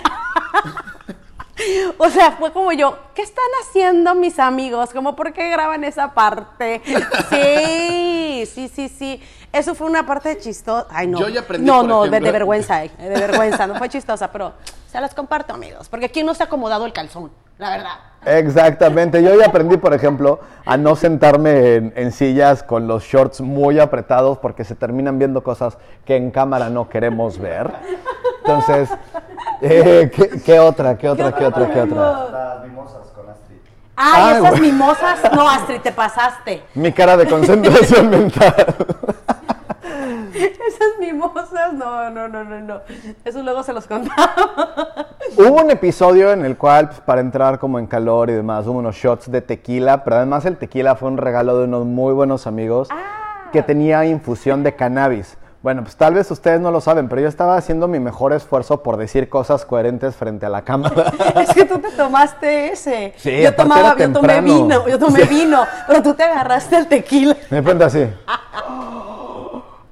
[1.97, 4.91] O sea, fue como yo, ¿qué están haciendo mis amigos?
[4.91, 6.81] Como, ¿por qué graban esa parte?
[7.29, 9.21] Sí, sí, sí, sí.
[9.57, 10.87] Eso fue una parte chistosa.
[10.89, 11.19] Ay, no.
[11.19, 13.67] Yo ya aprendí, No, por no, de, ejemplo- de vergüenza, eh, de vergüenza.
[13.67, 14.53] No fue chistosa, pero
[14.91, 15.89] se las comparto, amigos.
[15.89, 17.91] Porque aquí no se ha acomodado el calzón, la verdad.
[18.25, 23.39] Exactamente, yo ya aprendí, por ejemplo, a no sentarme en, en sillas con los shorts
[23.41, 27.71] muy apretados porque se terminan viendo cosas que en cámara no queremos ver.
[28.39, 28.89] Entonces,
[29.61, 32.63] eh, ¿qué, qué otra, qué otra, qué otra, qué otra?
[33.99, 34.61] Ay, Ay, esas güey.
[34.71, 35.19] mimosas.
[35.33, 36.61] No, Astrid, te pasaste.
[36.75, 38.53] Mi cara de concentración mental.
[40.67, 42.81] Esas mimosas, no, no, no, no, no.
[43.25, 44.33] Eso luego se los contaba.
[45.37, 48.79] Hubo un episodio en el cual, pues, para entrar como en calor y demás, hubo
[48.79, 52.47] unos shots de tequila, pero además el tequila fue un regalo de unos muy buenos
[52.47, 53.49] amigos Ah.
[53.51, 55.37] que tenía infusión de cannabis.
[55.63, 58.83] Bueno, pues tal vez ustedes no lo saben, pero yo estaba haciendo mi mejor esfuerzo
[58.83, 61.11] por decir cosas coherentes frente a la cámara.
[61.41, 63.13] Es que tú te tomaste ese.
[63.17, 67.35] Sí, yo tomaba, yo tomé vino, yo tomé vino, pero tú te agarraste el tequila.
[67.49, 68.07] Me cuenta así.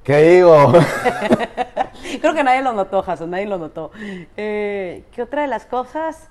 [0.06, 0.72] ¿Qué digo?
[2.20, 3.90] Creo que nadie lo notó, Jason, nadie lo notó.
[4.36, 6.28] Eh, ¿Qué otra de las cosas?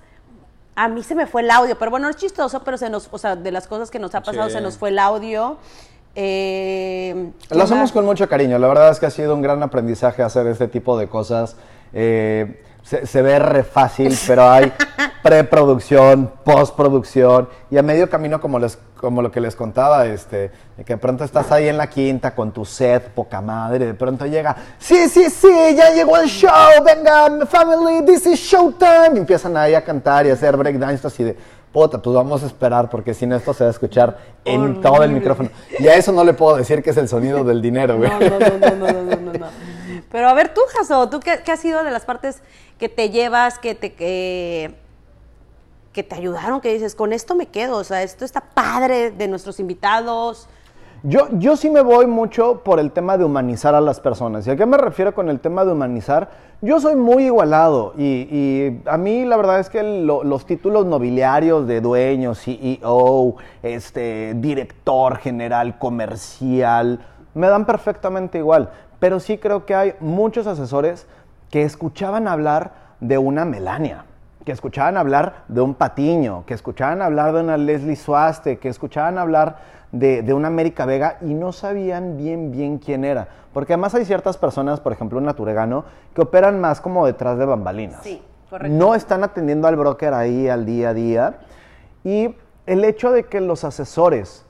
[0.75, 3.17] A mí se me fue el audio, pero bueno, es chistoso, pero se nos, o
[3.17, 4.55] sea, de las cosas que nos ha pasado, Sí.
[4.55, 5.57] se nos fue el audio.
[6.15, 7.91] Eh, ¿qué Lo hacemos más?
[7.91, 8.57] con mucho cariño.
[8.59, 11.57] La verdad es que ha sido un gran aprendizaje hacer este tipo de cosas.
[11.93, 14.71] Eh, se, se ve re fácil, pero hay
[15.23, 20.83] preproducción, postproducción y a medio camino, como, les, como lo que les contaba, este, de
[20.85, 24.27] que de pronto estás ahí en la quinta con tu set, poca madre, de pronto
[24.27, 26.51] llega, sí, sí, sí, ya llegó el show,
[26.85, 29.15] venga, family, this is showtime.
[29.15, 31.35] Y empiezan ahí a cantar y a hacer breakdance así de,
[31.73, 34.15] puta, pues vamos a esperar porque sin esto se va a escuchar
[34.45, 35.49] en todo el micrófono.
[35.79, 38.11] Y a eso no le puedo decir que es el sonido del dinero, güey.
[38.11, 39.47] No, no, no, no, no, no, no, no.
[40.11, 42.41] Pero a ver, tú, Jaso, ¿tú qué, qué ha sido de las partes
[42.79, 44.75] que te llevas, que te, que,
[45.93, 47.77] que te ayudaron, que dices, con esto me quedo?
[47.77, 50.47] O sea, esto está padre de nuestros invitados.
[51.03, 54.47] Yo, yo sí me voy mucho por el tema de humanizar a las personas.
[54.47, 56.29] ¿Y a qué me refiero con el tema de humanizar?
[56.61, 60.85] Yo soy muy igualado y, y a mí la verdad es que lo- los títulos
[60.85, 66.99] nobiliarios de dueño, CEO, este, director general comercial,
[67.35, 68.71] me dan perfectamente igual.
[68.97, 71.05] Pero sí creo que hay muchos asesores
[71.55, 74.03] que escuchaban hablar de una Melania
[74.43, 79.17] que escuchaban hablar de un Patiño, que escuchaban hablar de una Leslie Suaste, que escuchaban
[79.17, 79.55] hablar
[79.93, 83.29] de, de una América Vega y no sabían bien, bien quién era.
[83.53, 87.45] Porque además hay ciertas personas, por ejemplo un naturegano, que operan más como detrás de
[87.45, 88.03] bambalinas.
[88.03, 88.77] Sí, correcto.
[88.77, 91.39] No están atendiendo al broker ahí al día a día.
[92.03, 92.35] Y
[92.65, 94.45] el hecho de que los asesores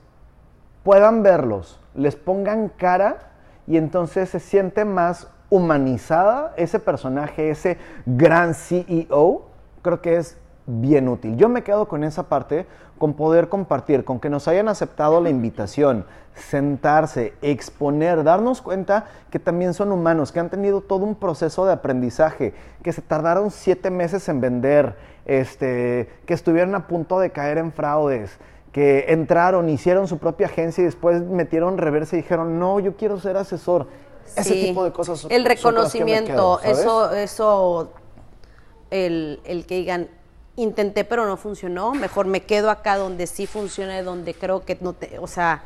[0.82, 3.30] puedan verlos, les pongan cara
[3.68, 9.44] y entonces se siente más humanizada ese personaje, ese gran CEO,
[9.82, 11.36] creo que es bien útil.
[11.36, 12.66] Yo me quedo con esa parte,
[12.98, 19.38] con poder compartir, con que nos hayan aceptado la invitación, sentarse, exponer, darnos cuenta que
[19.38, 23.90] también son humanos, que han tenido todo un proceso de aprendizaje, que se tardaron siete
[23.90, 28.38] meses en vender, este, que estuvieron a punto de caer en fraudes,
[28.72, 33.18] que entraron, hicieron su propia agencia y después metieron reversa y dijeron, no, yo quiero
[33.18, 33.86] ser asesor.
[34.34, 34.64] Ese Sí.
[34.66, 35.26] tipo de cosas.
[35.30, 37.90] El reconocimiento, eso, eso,
[38.90, 40.08] el, el que digan,
[40.56, 44.92] intenté pero no funcionó, mejor me quedo acá donde sí funciona, donde creo que no
[44.94, 45.62] te, o sea,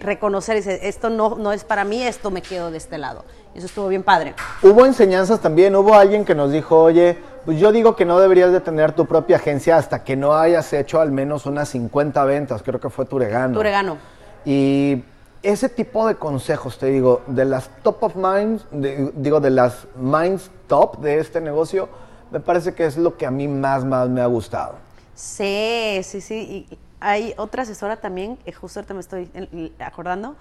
[0.00, 3.24] reconocer, ese, esto no, no es para mí, esto me quedo de este lado.
[3.54, 4.34] Eso estuvo bien padre.
[4.62, 8.52] Hubo enseñanzas también, hubo alguien que nos dijo, oye, pues yo digo que no deberías
[8.52, 12.62] de tener tu propia agencia hasta que no hayas hecho al menos unas 50 ventas,
[12.62, 13.54] creo que fue Turegano.
[13.54, 13.98] Turegano.
[14.44, 15.04] Y
[15.44, 20.50] ese tipo de consejos, te digo, de las top of minds, digo, de las minds
[20.66, 21.88] top de este negocio,
[22.30, 24.76] me parece que es lo que a mí más, más me ha gustado.
[25.14, 26.66] Sí, sí, sí.
[26.70, 29.30] Y hay otra asesora también, justo ahorita me estoy
[29.78, 30.34] acordando,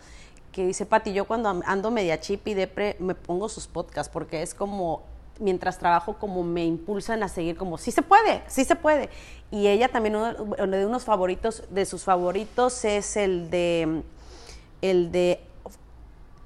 [0.53, 4.41] que dice, Pati, yo cuando ando media chip y depre, me pongo sus podcasts porque
[4.41, 5.01] es como,
[5.39, 9.09] mientras trabajo, como me impulsan a seguir como, sí se puede, sí se puede.
[9.51, 14.03] Y ella también, uno, uno de unos favoritos, de sus favoritos es el de,
[14.83, 15.39] el de,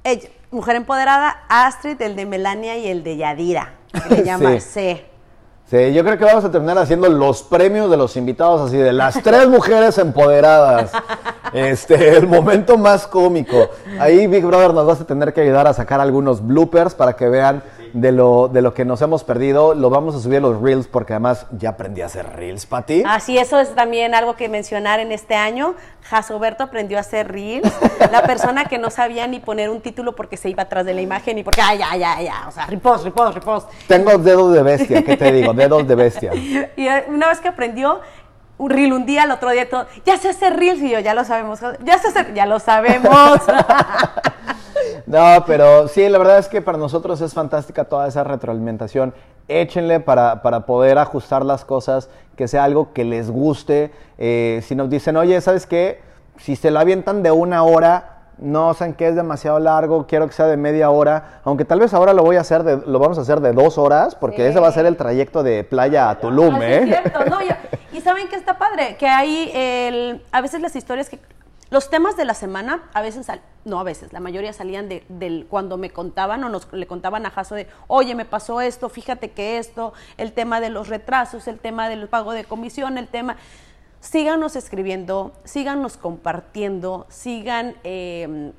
[0.03, 4.61] ella, Mujer Empoderada, Astrid, el de Melania y el de Yadira, que le llama Sí.
[4.61, 5.05] C.
[5.69, 8.93] Sí, yo creo que vamos a terminar haciendo los premios de los invitados, así de
[8.93, 10.91] las tres mujeres empoderadas.
[11.51, 13.69] Este, el momento más cómico.
[13.99, 17.27] Ahí Big Brother nos vas a tener que ayudar a sacar algunos bloopers para que
[17.27, 17.63] vean
[17.93, 19.73] de lo, de lo que nos hemos perdido.
[19.73, 23.03] Lo vamos a subir a los reels porque además ya aprendí a hacer reels, Pati.
[23.05, 25.75] Así, eso es también algo que mencionar en este año.
[26.03, 27.71] Jasoberto aprendió a hacer reels.
[28.11, 31.01] La persona que no sabía ni poner un título porque se iba atrás de la
[31.01, 32.47] imagen y porque, ay, ya, ya, ya.
[32.47, 33.69] O sea, repost, repost, repost.
[33.87, 35.53] Tengo dedos de bestia, ¿qué te digo?
[35.53, 36.31] Dedos de bestia.
[36.77, 38.01] Y eh, una vez que aprendió
[38.57, 41.13] un reel un día, el otro día todo, ya sé hacer reels y yo, ya
[41.13, 43.39] lo sabemos, ya sé hacer, ya lo sabemos.
[45.05, 49.13] No, pero sí, la verdad es que para nosotros es fantástica toda esa retroalimentación.
[49.47, 53.91] Échenle para, para poder ajustar las cosas, que sea algo que les guste.
[54.17, 56.01] Eh, si nos dicen, oye, ¿sabes qué?
[56.37, 60.33] Si se lo avientan de una hora, no saben que es demasiado largo, quiero que
[60.33, 63.17] sea de media hora, aunque tal vez ahora lo voy a hacer, de- lo vamos
[63.17, 64.43] a hacer de dos horas, porque Sí.
[64.43, 66.77] ese va a ser el trayecto de playa a Tulum, Así ¿eh?
[66.83, 70.75] es cierto, no, y, y saben que está padre, que hay el, a veces las
[70.75, 71.19] historias que
[71.69, 75.03] los temas de la semana, a veces, sal- no a veces, la mayoría salían de,
[75.09, 78.87] del cuando me contaban o nos, le contaban a Jaso de, oye, me pasó esto,
[78.87, 83.07] fíjate que esto, el tema de los retrasos, el tema del pago de comisión, el
[83.09, 83.35] tema...
[83.99, 88.51] Síganos escribiendo, síganos compartiendo, sigan eh,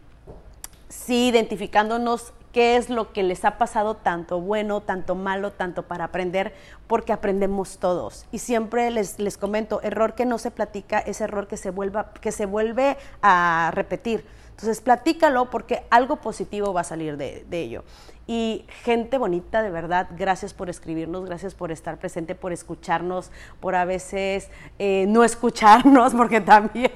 [0.89, 6.05] sí identificándonos qué es lo que les ha pasado tanto bueno, tanto malo, tanto para
[6.05, 6.55] aprender,
[6.87, 8.27] porque aprendemos todos.
[8.33, 12.13] Y siempre les, les comento, error que no se platica es error que se, vuelva,
[12.21, 14.25] que se vuelve a repetir.
[14.51, 17.85] Entonces, platícalo porque algo positivo va a salir de, de ello.
[18.31, 23.75] Y gente bonita, de verdad, gracias por escribirnos, gracias por estar presente, por escucharnos, por
[23.75, 26.93] a veces eh, no escucharnos, porque también,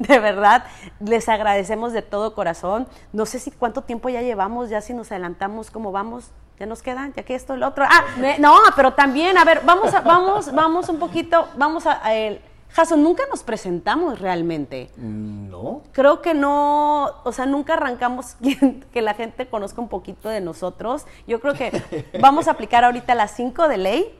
[0.00, 0.64] de verdad,
[0.98, 2.88] les agradecemos de todo corazón.
[3.12, 6.32] No sé si cuánto tiempo ya llevamos, ya si nos adelantamos, cómo vamos.
[6.58, 7.84] Ya nos quedan, ya que esto, el otro.
[7.88, 8.04] Ah,
[8.40, 12.40] no, pero también, a ver, vamos, a, vamos, vamos un poquito, vamos a, a el.
[12.74, 14.90] Jason, nunca nos presentamos realmente.
[14.96, 15.82] No.
[15.92, 18.36] Creo que no, o sea, nunca arrancamos
[18.92, 21.04] que la gente conozca un poquito de nosotros.
[21.26, 24.18] Yo creo que vamos a aplicar ahorita las 5 de ley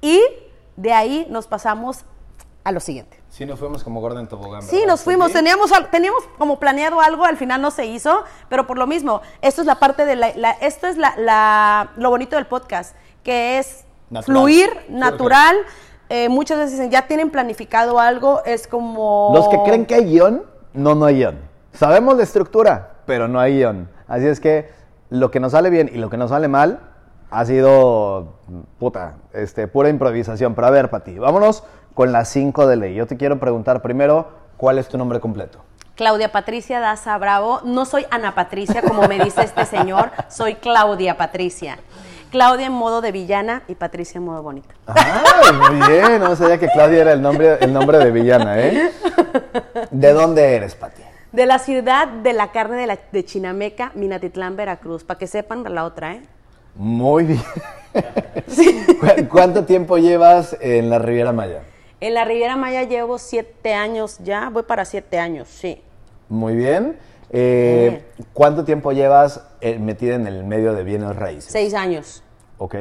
[0.00, 0.20] y
[0.76, 2.04] de ahí nos pasamos
[2.64, 3.20] a lo siguiente.
[3.28, 4.62] Sí, nos fuimos como Gordon Tobogán.
[4.62, 5.34] Sí, nos fuimos, ¿Sí?
[5.34, 9.62] teníamos, teníamos como planeado algo, al final no se hizo, pero por lo mismo, esto
[9.62, 13.58] es la parte de la, la- esto es la, la- lo bonito del podcast, que
[13.58, 14.24] es Natural.
[14.24, 15.56] fluir, natural.
[16.14, 19.30] Eh, muchas veces dicen, ya tienen planificado algo, es como...
[19.32, 20.42] Los que creen que hay guion,
[20.74, 21.38] no, no hay guion.
[21.72, 23.88] Sabemos la estructura, pero no hay guion.
[24.06, 24.68] Así es que
[25.08, 26.80] lo que nos sale bien y lo que nos sale mal
[27.30, 28.34] ha sido,
[28.78, 30.54] puta, este, pura improvisación.
[30.54, 32.94] Pero a ver, Pati, vámonos con las 5 de ley.
[32.94, 35.60] Yo te quiero preguntar primero, ¿cuál es tu nombre completo?
[35.94, 37.60] Claudia Patricia Daza Bravo.
[37.64, 41.78] No soy Ana Patricia, como me dice este señor, soy Claudia Patricia.
[42.32, 44.74] Claudia en modo de villana y Patricia en modo bonita.
[44.86, 45.22] Ah,
[45.70, 46.18] muy bien.
[46.18, 48.90] No sabía que Claudia era el nombre, el nombre de villana, ¿eh?
[49.90, 51.02] ¿De dónde eres, Pati?
[51.30, 55.04] De la ciudad de la carne de, la, de Chinameca, Minatitlán, Veracruz.
[55.04, 56.22] Para que sepan la otra, ¿eh?
[56.74, 57.42] Muy bien.
[59.00, 61.60] ¿Cu- ¿Cuánto tiempo llevas en la Riviera Maya?
[62.00, 65.82] En la Riviera Maya llevo siete años ya, voy para siete años, sí.
[66.30, 66.96] Muy bien.
[67.32, 68.04] Eh,
[68.34, 71.50] ¿Cuánto tiempo llevas eh, metida en el medio de bienes raíces?
[71.52, 72.22] Seis años.
[72.58, 72.74] Ok.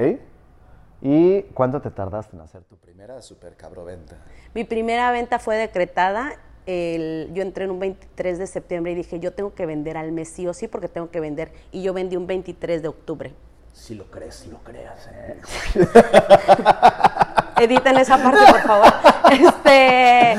[1.01, 4.17] ¿Y cuánto te tardaste en hacer tu primera super cabroventa?
[4.53, 6.33] Mi primera venta fue decretada.
[6.67, 10.11] el- yo entré en un 23 de septiembre y dije, yo tengo que vender al
[10.11, 11.51] mes sí o sí porque tengo que vender.
[11.71, 13.33] Y yo vendí un 23 de octubre.
[13.73, 15.09] Si lo crees, lo creas.
[15.11, 15.37] ¿eh?
[17.61, 18.93] Editen esa parte, por favor.
[19.31, 20.35] Este,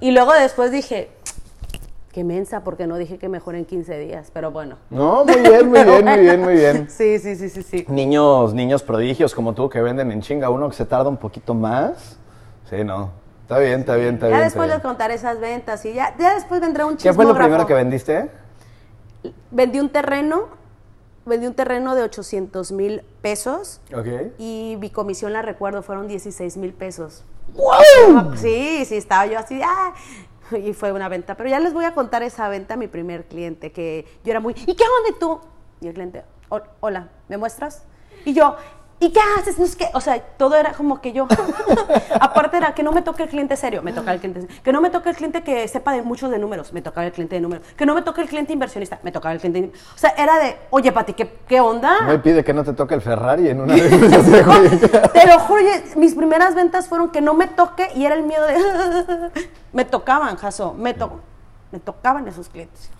[0.00, 1.08] y luego después dije,
[2.16, 4.76] qué mensa, porque no dije que mejor en 15 días, pero bueno.
[4.88, 6.88] No, muy bien, muy bien, muy bien, muy bien.
[6.90, 7.84] Sí, sí, sí, sí, sí.
[7.90, 11.52] Niños, niños prodigios como tú que venden en chinga, uno que se tarda un poquito
[11.52, 12.16] más.
[12.70, 13.10] Sí, no.
[13.42, 14.44] Está bien, está bien, está Ya bien.
[14.44, 17.32] después está les contaré esas ventas y ya, ya después vendrá un ¿Qué fue lo
[17.32, 17.48] chismógrafo.
[17.48, 18.30] primero que vendiste?
[19.50, 20.48] Vendí un terreno,
[21.26, 24.06] vendí un terreno de 800 mil pesos Ok.
[24.38, 27.26] y mi comisión, la recuerdo, fueron 16 mil pesos.
[27.54, 28.34] ¡Wow!
[28.36, 29.92] Sí, sí, estaba yo así, ¡ah!
[30.64, 31.36] y fue una venta.
[31.36, 34.40] Pero ya les voy a contar esa venta a mi primer cliente, que yo era
[34.40, 35.40] muy, ¿y qué onda tú?
[35.80, 37.82] Y el cliente, "Hol- hola, ¿me muestras?
[38.24, 38.56] Y yo,
[38.98, 39.58] ¿y qué haces?
[39.58, 41.26] No es que, o sea, todo era como que yo,
[42.20, 44.56] aparte era que no me toque el cliente serio, me toca el cliente serio.
[44.64, 47.12] que no me toque el cliente que sepa de muchos de números, me tocaba el
[47.12, 49.72] cliente de números, que no me toque el cliente inversionista, me tocaba el cliente, in-
[49.94, 52.02] o sea, era de, oye, Pati, ¿qué, qué onda?
[52.06, 54.78] Me pide que no te toque el Ferrari en una de güey.
[55.12, 58.22] Te lo juro, oye, mis primeras ventas fueron que no me toque y era el
[58.22, 59.30] miedo de...
[59.72, 61.20] me tocaban, Jaso, me, to-
[61.72, 62.90] me tocaban esos clientes.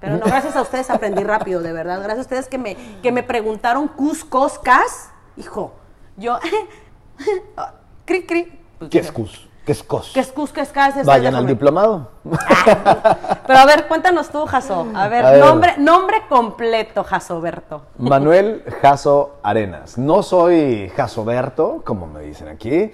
[0.00, 1.98] Pero no, gracias a ustedes aprendí rápido, de verdad.
[1.98, 5.10] Gracias a ustedes que me, que me preguntaron cuscos, cas.
[5.36, 5.72] Hijo,
[6.16, 6.38] yo...
[8.04, 8.60] cri, cri.
[8.78, 9.48] Pues ¿Qué es cus?
[9.64, 10.10] ¿Qué es cos?
[10.14, 11.04] ¿Qué es cus, qué es cas?
[11.04, 12.10] Vayan al diplomado.
[13.46, 14.86] Pero a ver, cuéntanos tú, Jaso.
[14.94, 15.40] A ver, A ver.
[15.44, 17.82] Nombre, nombre completo, Jasoberto.
[17.98, 19.98] Manuel Jaso Arenas.
[19.98, 22.92] No soy Jasoberto, como me dicen aquí.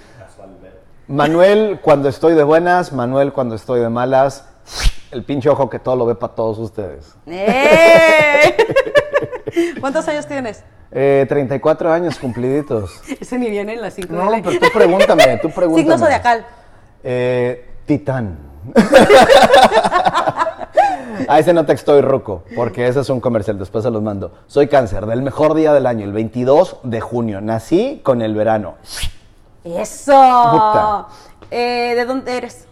[1.13, 4.47] Manuel cuando estoy de buenas, Manuel cuando estoy de malas.
[5.11, 7.15] El pinche ojo que todo lo ve para todos ustedes.
[7.27, 8.57] ¡Eh!
[9.79, 10.65] ¿Cuántos años tienes?
[10.91, 13.03] Eh, 34 años cumpliditos.
[13.21, 14.43] Ese ni viene en las cinco No, de ley.
[14.43, 15.83] pero tú pregúntame, tú pregúntame.
[15.83, 16.47] Signo zodiacal.
[17.05, 18.39] Eh, titán.
[21.29, 24.33] A ese no te estoy ruco, porque ese es un comercial, después se los mando.
[24.47, 27.43] Soy cáncer, del mejor día del año, el 22 de junio.
[27.43, 28.77] Nací con el verano.
[29.65, 31.07] ¡Eso!
[31.51, 32.67] Eh, ¿De dónde eres?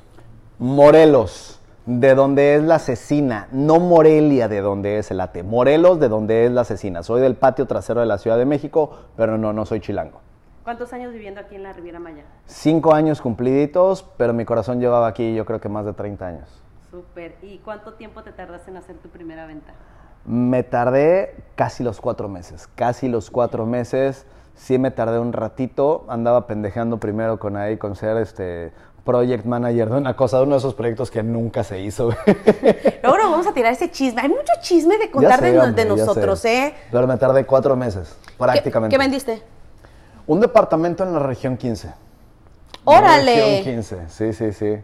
[0.59, 3.47] Morelos, de donde es la asesina.
[3.53, 5.45] No Morelia, de donde es el ate.
[5.45, 7.05] Morelos, de donde es la asesina.
[7.05, 10.21] Soy del patio trasero de la Ciudad de México, pero no, no soy chilango.
[10.65, 12.25] ¿Cuántos años viviendo aquí en la Riviera Maya?
[12.47, 16.63] Cinco años cumpliditos, pero mi corazón llevaba aquí yo creo que más de 30 años.
[16.91, 17.37] Súper.
[17.43, 19.73] ¿Y cuánto tiempo te tardaste en hacer tu primera venta?
[20.25, 24.27] Me tardé casi los cuatro meses, casi los cuatro meses.
[24.55, 28.73] Sí me tardé un ratito, andaba pendejeando primero con ahí, con ser este
[29.05, 32.11] project manager de una cosa, de uno de esos proyectos que nunca se hizo.
[33.03, 34.21] Luego nos vamos a tirar ese chisme.
[34.23, 36.75] Hay mucho chisme de contar de, de, nosotros, ¿eh?
[36.91, 38.95] Pero me tardé cuatro meses, prácticamente.
[38.95, 39.43] ¿Qué, vendiste?
[40.27, 41.93] Un departamento en la región 15.
[42.85, 43.35] ¡Órale!
[43.35, 44.77] región 15, sí, sí, sí.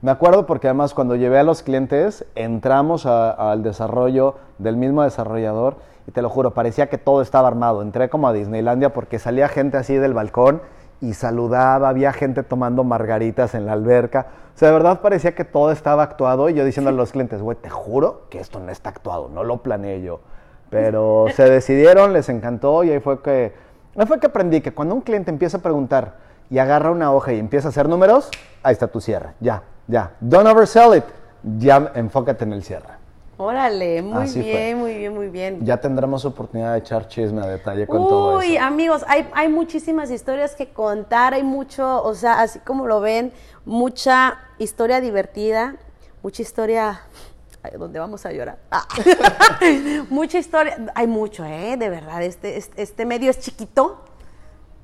[0.00, 5.76] Me acuerdo porque además cuando llevé a los clientes, entramos al desarrollo del mismo desarrollador
[6.08, 7.82] y te lo juro, parecía que todo estaba armado.
[7.82, 10.62] Entré como a Disneylandia porque salía gente así del balcón
[11.02, 14.28] y saludaba, había gente tomando margaritas en la alberca.
[14.54, 17.42] O sea, de verdad parecía que todo estaba actuado y yo diciendo a los clientes,
[17.42, 20.20] güey, te juro que esto no está actuado, no lo planeé yo.
[20.70, 23.52] Pero se decidieron, les encantó y ahí fue que,
[23.94, 26.14] ahí fue que aprendí que cuando un cliente empieza a preguntar
[26.48, 28.30] y agarra una hoja y empieza a hacer números,
[28.62, 30.12] ahí está tu cierre, ya, ya.
[30.20, 31.04] Don't oversell it,
[31.58, 32.97] ya enfócate en el cierre.
[33.40, 35.64] Órale, muy bien, muy bien, muy bien.
[35.64, 38.50] Ya tendremos oportunidad de echar chisme a detalle con todo eso.
[38.50, 43.00] Uy, amigos, hay, hay muchísimas historias que contar, hay mucho, o sea, así como lo
[43.00, 43.32] ven,
[43.64, 45.76] mucha historia divertida,
[46.20, 47.02] mucha historia
[47.78, 48.58] donde vamos a llorar.
[48.72, 48.86] Ah.
[50.10, 51.76] mucha historia, hay mucho, ¿eh?
[51.76, 54.04] De verdad, este, este, este, medio es chiquito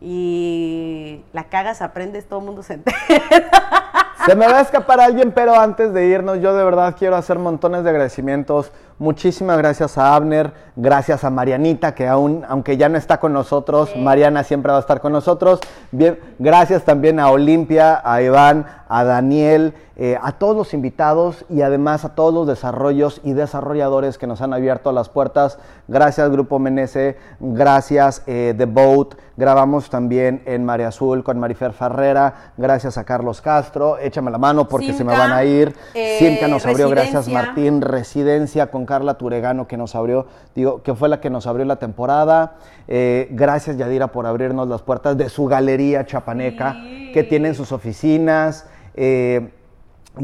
[0.00, 2.98] y la cagas, aprendes, todo el mundo se entera.
[4.27, 7.39] Se me va a escapar alguien, pero antes de irnos, yo de verdad quiero hacer
[7.39, 8.72] montones de agradecimientos.
[8.99, 13.95] Muchísimas gracias a Abner, gracias a Marianita, que aún, aunque ya no está con nosotros,
[13.97, 15.61] Mariana siempre va a estar con nosotros.
[15.91, 21.62] Bien, gracias también a Olimpia, a Iván, a Daniel, eh, a todos los invitados y
[21.62, 25.59] además a todos los desarrollos y desarrolladores que nos han abierto las puertas.
[25.87, 32.53] Gracias Grupo Menese, gracias eh, The Boat, grabamos también en María Azul con Marifer Ferrera,
[32.57, 35.74] gracias a Carlos Castro, échame la mano porque se me van a ir.
[35.95, 41.09] Eh, nos abrió, gracias Martín, Residencia con Carla Turegano que nos abrió, digo, que fue
[41.09, 42.55] la que nos abrió la temporada.
[42.89, 46.76] Eh, gracias Yadira por abrirnos las puertas de su galería chapaneca
[47.12, 48.66] que tiene sus oficinas.
[48.95, 49.53] Eh,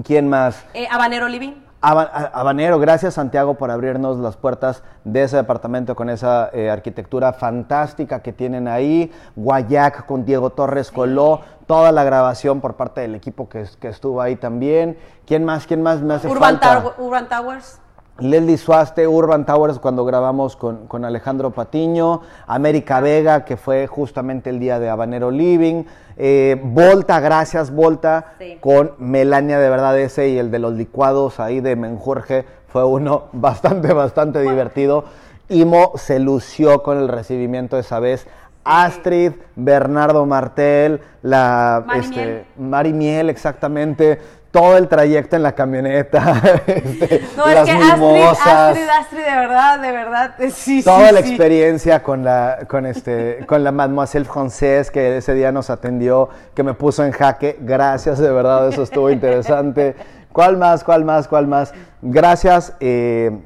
[0.04, 0.64] ¿Quién más?
[0.74, 1.52] Eh, Habanero Living.
[1.82, 8.20] Habanero, gracias Santiago por abrirnos las puertas de ese departamento con esa eh, arquitectura fantástica
[8.20, 9.10] que tienen ahí.
[9.34, 14.36] Guayac con Diego Torres Coló, toda la grabación por parte del equipo que, estuvo ahí
[14.36, 14.98] también.
[15.24, 15.66] ¿Quién más?
[15.66, 16.94] ¿Quién más me hace Urban falta?
[16.98, 17.80] Urban Towers.
[18.18, 24.60] Leslie Suaste, Urban Towers cuando grabamos con, Alejandro Patiño, América Vega, que fue justamente el
[24.60, 25.84] día de Habanero Living,
[26.16, 31.60] eh, Volta, gracias Volta, con Melania de verdad ese y el de los licuados ahí
[31.60, 35.04] de Menjurje, fue uno bastante, bastante divertido.
[35.48, 38.26] Imo se lució con el recibimiento esa vez.
[38.62, 44.18] Astrid, Bernardo Martel, la Mari este, Mari Miel, exactamente
[44.50, 46.42] todo el trayecto en la camioneta.
[46.66, 52.02] Este, no, es que Astrid, Astrid, de verdad, de verdad, eh, sí, Toda la experiencia
[52.02, 56.74] con la, con este, con la Mademoiselle Française que ese día nos atendió, que me
[56.74, 57.58] puso en jaque.
[57.60, 59.96] Gracias, de verdad, eso estuvo interesante.
[60.32, 60.84] ¿Cuál más?
[60.84, 61.28] ¿Cuál más?
[61.28, 61.72] ¿Cuál más?
[62.02, 62.74] Gracias.
[62.80, 63.36] Eh,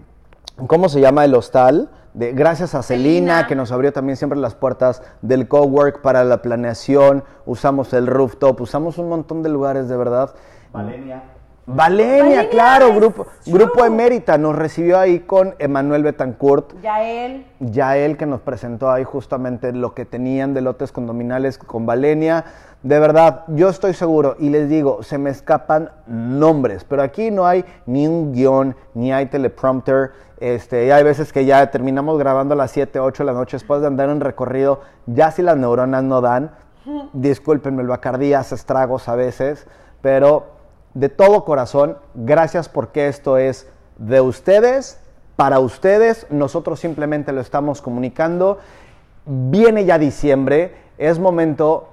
[0.67, 1.91] ¿Cómo se llama el hostal?
[2.13, 6.43] De, gracias a Celina, que nos abrió también siempre las puertas del cowork para la
[6.43, 7.25] planeación.
[7.47, 10.35] Usamos el rooftop, usamos un montón de lugares, de verdad.
[10.75, 11.22] Valenia.
[11.66, 16.79] Valenia, claro, grupo, grupo Emérita nos recibió ahí con Emanuel Betancourt.
[16.83, 17.47] Ya él.
[17.61, 22.45] Ya él que nos presentó ahí justamente lo que tenían de lotes condominales con Valenia.
[22.83, 27.47] De verdad, yo estoy seguro y les digo, se me escapan nombres, pero aquí no
[27.47, 30.11] hay ni un guion, ni hay teleprompter.
[30.41, 33.57] Este, y hay veces que ya terminamos grabando a las 7, 8 de la noche
[33.57, 36.51] después de andar en recorrido, ya si las neuronas no dan,
[37.14, 39.66] discúlpenme, el bacardí hace estragos a veces,
[40.03, 40.54] pero
[40.95, 43.68] de todo corazón, gracias porque esto es
[43.99, 44.99] de ustedes,
[45.36, 48.59] para ustedes, nosotros simplemente lo estamos comunicando.
[49.26, 51.88] Viene ya diciembre, es momento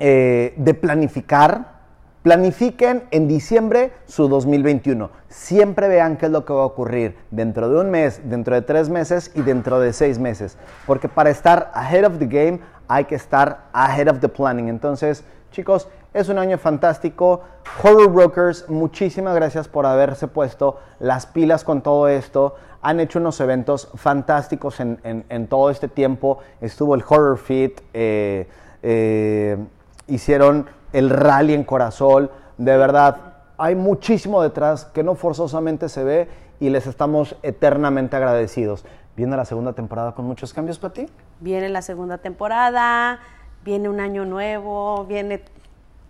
[0.00, 1.74] eh, de planificar.
[2.22, 5.10] Planifiquen en diciembre su 2021.
[5.28, 8.62] Siempre vean qué es lo que va a ocurrir dentro de un mes, dentro de
[8.62, 10.56] tres meses y dentro de seis meses.
[10.86, 14.68] Porque para estar ahead of the game hay que estar ahead of the planning.
[14.68, 17.42] Entonces, chicos, es un año fantástico.
[17.82, 22.54] Horror Brokers, muchísimas gracias por haberse puesto las pilas con todo esto.
[22.82, 26.38] Han hecho unos eventos fantásticos en, todo este tiempo.
[26.60, 28.48] Estuvo el Horror Fit, eh,
[28.82, 29.58] eh,
[30.06, 32.30] hicieron el rally en Corazón.
[32.58, 36.28] De verdad, hay muchísimo detrás que no forzosamente se ve
[36.60, 38.84] y les estamos eternamente agradecidos.
[39.16, 41.06] ¿Viene la segunda temporada con muchos cambios para ti?
[41.40, 43.18] Viene la segunda temporada,
[43.64, 45.42] viene un año nuevo, viene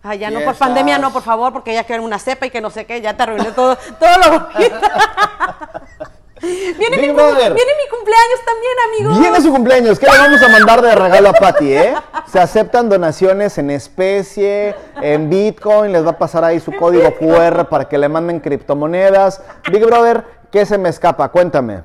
[0.06, 2.60] Ay, ya no, por pandemia no, por favor, porque ya quieren una cepa y que
[2.60, 4.48] no sé qué, ya te arruiné todo, todo lo.
[6.42, 9.18] Viene mi, viene mi, cumpleaños también, amigos.
[9.18, 9.98] Viene su cumpleaños.
[9.98, 11.94] ¿Qué le vamos a mandar de regalo a Patty, eh?
[12.30, 15.90] Se aceptan donaciones en especie, en Bitcoin.
[15.90, 19.40] Les va a pasar ahí su código QR para que le manden criptomonedas.
[19.72, 21.30] Big Brother, ¿qué se me escapa?
[21.30, 21.82] Cuéntame.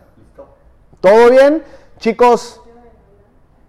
[1.00, 1.64] ¿Todo bien?
[2.00, 2.60] Chicos,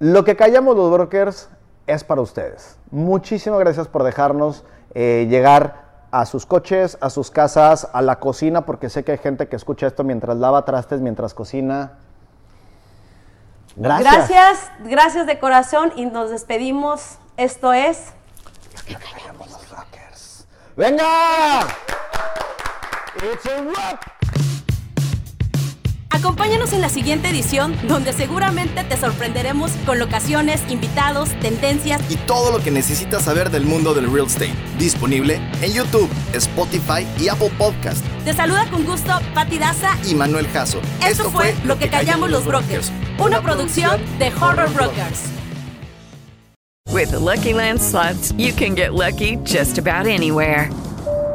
[0.00, 1.50] lo que callamos los brokers
[1.90, 2.76] es para ustedes.
[2.90, 4.64] Muchísimas gracias por dejarnos
[4.94, 9.18] eh, llegar a sus coches, a sus casas, a la cocina, porque sé que hay
[9.18, 11.98] gente que escucha esto mientras lava trastes, mientras cocina.
[13.76, 14.28] Gracias.
[14.28, 17.18] Gracias, gracias de corazón y nos despedimos.
[17.36, 18.12] Esto es...
[20.76, 21.66] ¡Venga!
[23.22, 24.19] It's a
[26.12, 32.50] Acompáñanos en la siguiente edición, donde seguramente te sorprenderemos con locaciones, invitados, tendencias y todo
[32.50, 34.52] lo que necesitas saber del mundo del real estate.
[34.76, 38.04] Disponible en YouTube, Spotify y Apple Podcast.
[38.24, 40.80] Te saluda con gusto Pati Daza y Manuel Jasso.
[41.06, 45.20] Esto, fue Lo que callamos los brokers, una producción de Horror Brokers.
[46.88, 50.70] With the Lucky Land slots, you can get lucky just about anywhere.